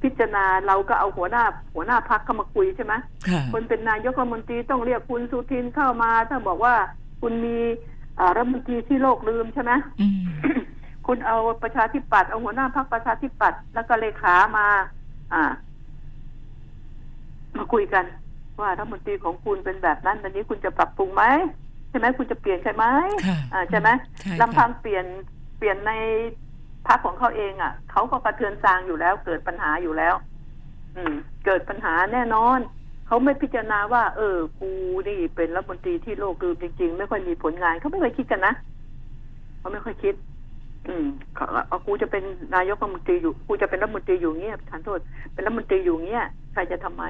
[0.02, 1.44] พิจารณาเราก็เอาหัวหน้า
[1.74, 2.94] หัวหน้าพักเข้ามาคุยใช่ไหม
[3.28, 6.74] ค่ะคนเป็นนายกรัฐมนตรีต้องเรียกคุณสุทินเข้ามา ถ้าบอกว่า
[7.20, 7.56] คุณมี
[8.18, 10.22] อ่ารัฐมนตรีที่โลกลืมใช่ไหมอืม
[11.14, 14.66] คุณเอาประชาธิปัตย์เอาหัวหน้าพรรคประชาธิปัตย์แล้วก็เลขามา
[15.32, 15.42] อ่า
[17.56, 18.04] มาคุยกัน
[18.60, 21.24] ว่ารัฐมนตรีของคุณเป็นแบบนั้นวันนี้คุณจะปรับปรุงไหม
[21.90, 22.84] ใช่ไหมคุณจะเปลี่ยนใช่ไหม
[23.26, 23.88] ค่ะอ่าใช่ไหม
[24.20, 25.06] ใช่ค่ะลำพังเปลี่ยน
[25.58, 25.92] เปลี่ยนใน
[26.86, 30.14] พรรคของเขาเองอะเขาก็กระเทือนซางอยู่แล้ว เกิดปัญหาอยู่แล้ว
[30.96, 32.58] อืม เกิดปัญหาแน่นอน
[33.06, 34.70] เขาไม่พิจารณาว่า เออ กู
[35.08, 38.54] นี่เป็นรัฐมนตรีที่โลกลืมจริง ๆ ไม่ค่อยมีผลงานเขาไม่เคยคิดกันนะ
[39.60, 40.14] เขาไม่ค่อยคิด
[40.88, 42.24] อืมเขาเอากูจะเป็น
[42.54, 45.00] นายกรัฐมนตรีอยู่กูจะเป็นรัฐมนตรีอยู่เงี้ยทานโทษ
[45.32, 47.04] เป็นรัฐมนตรีอยู่เงี้ยใครจะทำไม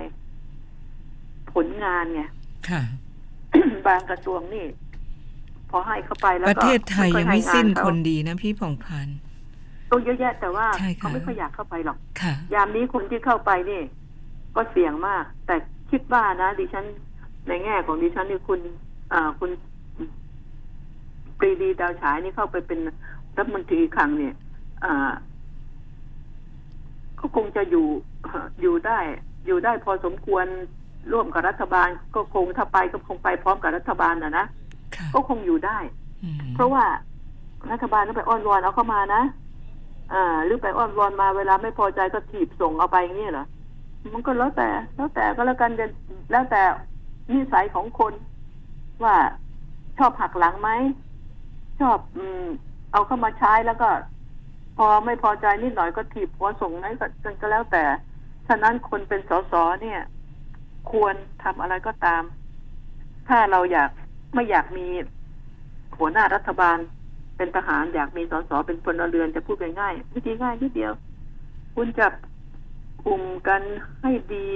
[1.52, 2.22] ผลงานไง
[2.68, 2.82] ค่ะ
[3.86, 4.66] บางกระทรวงนี่
[5.70, 9.18] พอให้เข้าไปแล้วปก็ระเทศไทยยังไม่ค่อให้สิ้นงาเขาคนดีนะพี่ผ่องพันธุ์
[9.90, 13.82] ต้องเยอะแยะ แต่ว่าใช่ค่ะเขาไม่ค่อยอยากเข้าไปหรอกค่ะยามนี้คนที่เข้าไปนี่
[14.56, 15.56] ก็เสี่ยงมาก แต่
[15.90, 16.84] คิดว่านะดิฉัน
[17.48, 18.60] ในแง่ของดิฉันนี่คุณ
[19.12, 19.50] อ่าคุณ
[21.38, 22.80] ปรีดีดาวฉายนี่เข้าไปเป็น
[23.36, 24.34] รัฐมนตรีครั้งเนี่ย
[24.84, 25.12] อ่า
[27.20, 27.86] ก็คงจะอยู่
[28.62, 28.98] อยู่ได้
[29.46, 30.46] อยู่ได้พอสมควร
[31.12, 34.46] ร่วมกับรัฐบาล ก็คงถ้าไปก็คงไปพร้อมกับรัฐบาลนะนะ
[34.96, 35.78] ค่ะก็คงอยู่ได้
[36.22, 36.84] อืมเพราะว่า
[37.70, 39.22] รัฐบาลต้องไปอ้อนวอนเอาเข้ามานะ
[40.12, 43.46] อ่า หรือไปอ้อนวอนมาเวลาไม่พอใจก็ถีบส่งเอาไปอย่างนี้เหรอ
[44.12, 45.86] มันก็แล้วแต่ แล้วแต่ก็แล้วกันจะ
[46.30, 46.62] แล้วแต่
[47.30, 48.12] นิสัยของคน
[49.04, 49.16] ว่า
[49.98, 50.70] ชอบหักหลังไหม
[51.80, 52.46] ชอบ อืม
[52.92, 53.90] เอาเข้ามาใช้แล้วก็
[54.76, 57.06] พอไม่พอใจนิดหน่อยก็ถีบหัวส่งไหนก็
[57.40, 57.84] ก็แล้วแต่
[58.48, 60.00] ฉะนั้นคนเป็นสสเนี่ย
[60.90, 62.22] ควรทำอะไรก็ตาม
[63.28, 63.90] ถ้าเราอยาก
[64.34, 64.86] ไม่อยากมี
[65.98, 66.78] หัวหน้ารัฐบาล
[67.36, 70.92] เป็นทหารอยากมีสสเป็นพลเรือนจะพูดง่ายๆวิธีง่ายนิดเดียว
[71.74, 72.12] คุณจับ
[73.04, 73.62] กลุ่มกัน
[74.00, 74.50] ให้ดี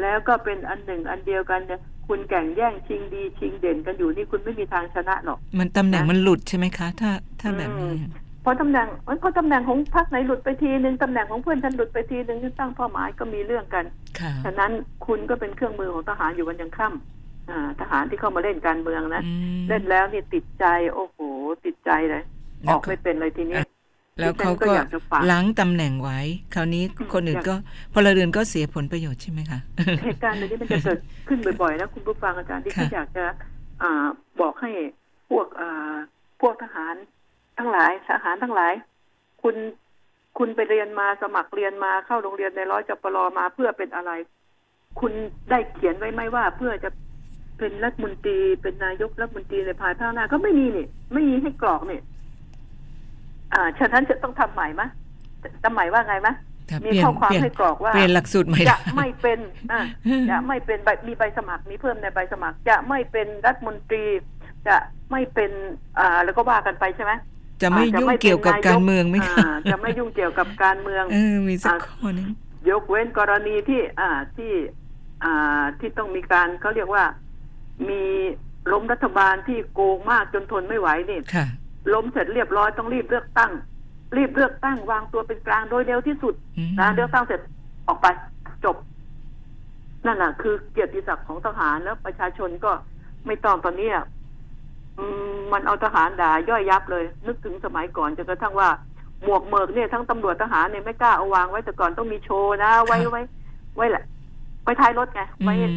[0.00, 8.10] แล้วก็เป็นอันหนึ่งอันเดียวกันเนี่ย คุณแข่งแย่งชิงดีชิงเด่นกันอยู่นี่คุณไม่มีทางชนะหรอก มันตำแหน่งนะมันหลุดใช่ไหมคะ ถ้าถ้าแบบนี้อืม
[8.42, 13.84] เพราะตำแหน่งมันก็ตำแหน่งของพรรคไหนหลุดไปทีหนึ่งตำแหน่งของเพื่อนฉันหลุดไปทีหนึ่งที่ตั้งเป้าหมายก็มีเรื่องกัน
[14.18, 14.70] ค่ะฉะนั้น
[15.06, 21.18] คุณก็เป็นเครื่องมือของทหารอยู่วันยังค่ำอ่าทหารที่เข้ามาเล่นการเมืองนะอืมเล่นแล้วนี่ติดใจ โอ้โห
[21.64, 22.22] ติดใจเลย
[22.64, 23.60] แล้อวอกก็ไม่เป็นเลยทีนี้
[24.20, 26.20] แล้วเขาดิฉันก็ก็อยากจะฝากล้างตำแหน่งไว้
[26.54, 27.54] คราวนี้อืมคนอื่นอยากก็
[27.94, 29.58] พลเรือนก็เสียผลประโยชน์ใช่ไหมคะ
[30.04, 33.24] เหตุการณ์แบบนี้มันจะเกิดขึ้นบ่อยๆนะคุณผู้ฟังอาจารย์ที่ค่ะฉันอยากจะ
[33.82, 34.06] อ่า
[34.40, 34.70] บอกให้
[35.30, 35.94] พวกอ่า
[36.40, 36.94] พวกทหาร
[37.58, 38.72] ทั้งหลายทหารทั้งหลาย
[39.42, 39.56] คุณ
[40.38, 44.10] คุณไปเรียนมาสมัครเรียนมาเข้าโรงเรียนในร้อยจปรมาเพื่อเป็นอะไร
[45.00, 45.12] คุณ
[45.50, 46.90] ได้เขียนไว้ไหมว่าเพื่อจะ
[47.58, 52.00] เป็นรัฐมนตรีเป็นนายกรัฐมนตรีในภายภาคหน้าก็ไม่มีนี่ไม่มีให้กรอกนี่
[53.54, 54.88] อ่าฉะนั้นจะต้องทำใหม่ไหมะ
[55.64, 56.34] ทำใหม่ว่าไงมะ
[56.70, 59.38] ค่ะมีเปลี่ยนข้อความเปลี่ยนให้กรอกว่าเปลี่ยนหลักสูตรใหม่จะไม่เป็น
[59.72, 59.80] อะ
[60.30, 64.04] จะไม่เป็นใบมีใบสมัครมีเพิ่มในใบสมัคร จะไม่เป็นรัฐมนตรี
[64.68, 64.76] จะ
[65.10, 65.50] ไม่เป็น
[65.98, 67.12] อ่าแล้วก็ว่ากันไปใช่ไหม
[67.62, 72.28] จะไม่อ่าจะยุ่งไม่เป็นเกี่ยวกับนายกการเมืองไหมคะอ่าจะไม่ยุ่งเกี่ยวกับการเมืองเออมีสักอ่าข้อหนึง
[72.70, 74.52] ยกเว้นกรณีที่ อ่าที่
[75.24, 77.04] อ่าที่ต้องมีการเขาเรียกว่า
[77.88, 78.02] มี
[78.72, 81.46] ล้มรัฐบาลที่โกงมากจนทนไม่ไหวนี่ค่ะ
[81.92, 83.50] ล้มเสร็จเรียบร้อยต้องรีบเลือกตั้ง
[84.16, 87.40] รีบเลือกตั้งวางตัวเป็นกลางโดยเร็วที่สุดอืมนะเลือกตั้งเสร็จ
[87.88, 88.06] ออกไป
[88.64, 88.76] จบ
[90.06, 92.72] นั่นแหละคือเกียรติศักดิ์ของทหารแล้วประชาชนก็
[93.26, 94.04] ไม่ต้องตอนนี้อะ
[94.98, 95.04] อื
[95.34, 98.68] มมันเอาทหารด่าย่อยยับเลย นึกถึงสมัยก่อนจนกระทั่งว่า
[99.24, 103.22] หมวกเมิกเนี่ยทั้งตำรวจทหารเนี่ยไม่กล้าเอาวางไว้แต่ก่อนต้องมีโชว์นะ ไว้ไว้
[103.76, 104.04] ไว้แหละ
[104.64, 105.74] ไว้ท้ายรถไงอืไว้ม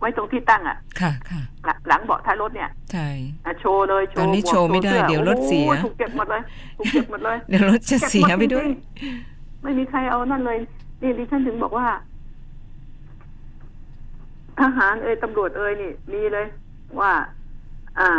[0.00, 3.08] ไว้ตรงที่ตั้งอะ ค่ะค่ะหลังหลังเบาะท้ายรถเนี่ย ใช่
[3.46, 6.42] อะโชว์เลยโชตอนว์นี้หมวกโชว์ไม่ได้สื้อเดี๋ยวรถเสียโอ้โหถูกเก็บหมดเลย
[6.78, 10.58] ถูกเก็บหมดเลย เดี๋ยวรถจะเสียไปด้วยเก็บหมจริงๆไม่มีใครเอานั่นเลย
[11.02, 11.86] นี่ดิฉันถึงบอกว่า
[14.60, 16.46] ทหารเอ่ยตำรวจเอ่ยนี่ มีเลย
[17.00, 17.12] ว่า
[17.98, 18.10] อ่า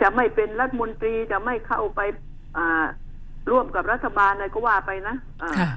[0.00, 2.00] จะไม่เป็นรัฐมนตรีจะไม่เข้าไป
[2.56, 2.84] อ่า
[3.50, 5.70] ร่วมกับรัฐบาลอะไรก็ว่าไปนะอ่าค่ะ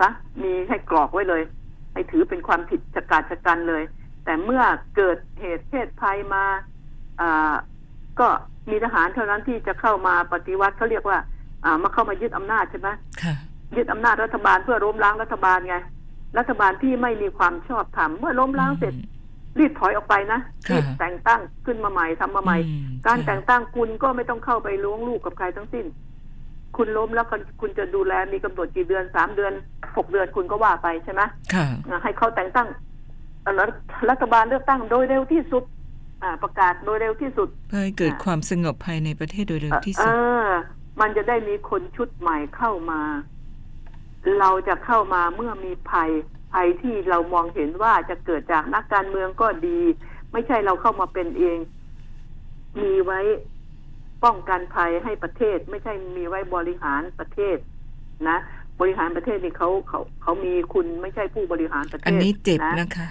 [0.00, 0.08] ซะ
[0.42, 1.57] มีให้กรอกไว้เลยให้
[2.10, 3.82] ถือเป็นความผิดชะกาจชะกันเลย
[4.24, 4.62] แต่เมื่อ
[4.96, 6.44] เกิดเหตุเพศภัยมา
[7.20, 7.54] อ่า
[8.20, 8.28] ก็
[8.70, 11.18] มีทหารเท่านั้นที่จะเข้ามาปฏิวัติเขาเรียกว่า
[11.64, 12.88] อ่ามาเข้ามายึดอำนาจใช่ไหม
[13.22, 13.34] ค่ะ
[13.76, 15.76] ยึดอำนาจรัฐบาลเพื่อล้มล้างรัฐบาลไง
[16.38, 18.94] รัฐบาลที่ไม่มีความชอบธรรมเมื่อล้มล้างเสร็จ
[19.58, 25.86] รีบถอยออกไปนะค่ะรีบแต่งตั้งขึ้นมาใหม่ทำมาใหม่อืมการค่ะแต่งตั้งคุณก็ไม่ต้องเข้าไปล้วงลูกกับใครทั้งสิ้น
[26.78, 29.52] คุณล้มแล้วคุณคุณจะดูแลมีกำหนดกี่เดือนสามเดือน
[29.96, 31.22] หกเดือนคุณก็ว่าไปใช่ไหม
[31.54, 32.68] ค่ะอ่าให้เขาแต่งตั้ง
[33.42, 33.70] เอ่อรัฐ
[34.10, 35.64] รัฐบาลเลือกตั้งโดยเร็วที่สุด
[36.22, 40.12] อ่าประกาศโดยเร็วที่สุด เพื่อให้เกิดความสงบภายในประเทศโดยเร็วที่เอสุด
[40.44, 40.48] อ
[41.00, 43.00] มันจะได้มีคนชุดใหม่เข้ามา
[44.38, 46.10] เราจะเข้ามาเมื่อมีภัย
[46.52, 49.80] ภัยที่เรามองเห็นว่าจะเกิดจากนักการเมืองก็ดี
[50.32, 51.58] ไม่ใช่เราเข้ามาเป็นเอง
[52.82, 53.20] มีไว้
[54.24, 57.56] ป้องกันภัยให้ประเทศไม่ใช่มีไว้บริหารประเทศ
[58.28, 58.38] นะ
[58.80, 63.06] บริหารประเทศนี่เขาเขาเขามีคุณไม่ใช่ผู้บริหารประเทศ อันนี้เจ็บนะนะคะ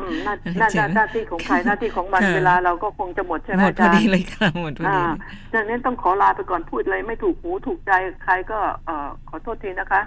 [0.00, 5.12] อืมหน้าอันนี้หน้าเจ็บหน้าที่ของใครหน้าที่ของมันค่ะเวลาเราก็คงจะหมดใช่ไหมหมดอาพอจารดีย์เลยค่ะหมดพอดีอ่า
[5.50, 7.92] เลยดังนั้นต้องขอลาไปก่อนพูดเลยไม่ถูกหูถูกใจ
[8.24, 10.02] ใครก็เอ่อขอโทษทีนะคะ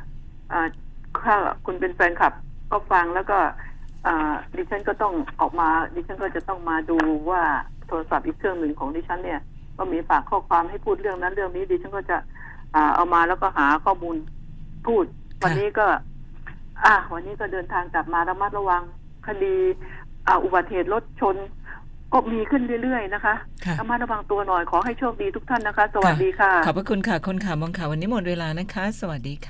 [0.51, 0.67] อ่า
[1.25, 2.33] ถ้าคุณเป็นแฟนคลับ
[2.71, 3.37] ก็ฟังแล้วก็
[4.07, 6.97] อ่าดิฉันก็ต้องออกมา ดิฉันก็จะต้องมาดู
[7.29, 7.41] ว่า
[7.87, 9.41] โทรศัพท์อีกเครื่องหนึ่งของดิฉันเนี่ย
[9.79, 12.17] ก็มีฝากข้อความให้พูดเรื่องนั้นเรื่องนี้ดิฉันก็จะ
[12.75, 14.15] อ่าเอามาแล้วก็หาข้อมูล
[14.87, 15.03] พูด
[15.43, 15.87] วันนี้ก็
[16.85, 18.81] อ่าวันนี้ก็เดินทางกลับมาระมัดระวัง
[19.27, 19.55] คดี
[20.27, 21.35] อ่าอุบัติเหตุรถชน
[22.13, 29.47] ก็มีขึ้นเรื่อยๆนะคะค่ะระมัดระวังตัวหน่อยขอให้โชคดีทุกท่านนะคะ สวัสดีค่ะ ขอบพระคุณค่ะคนข่าวมองข่าววันนี้หมดเวลานะคะ สวัสดีค่ะ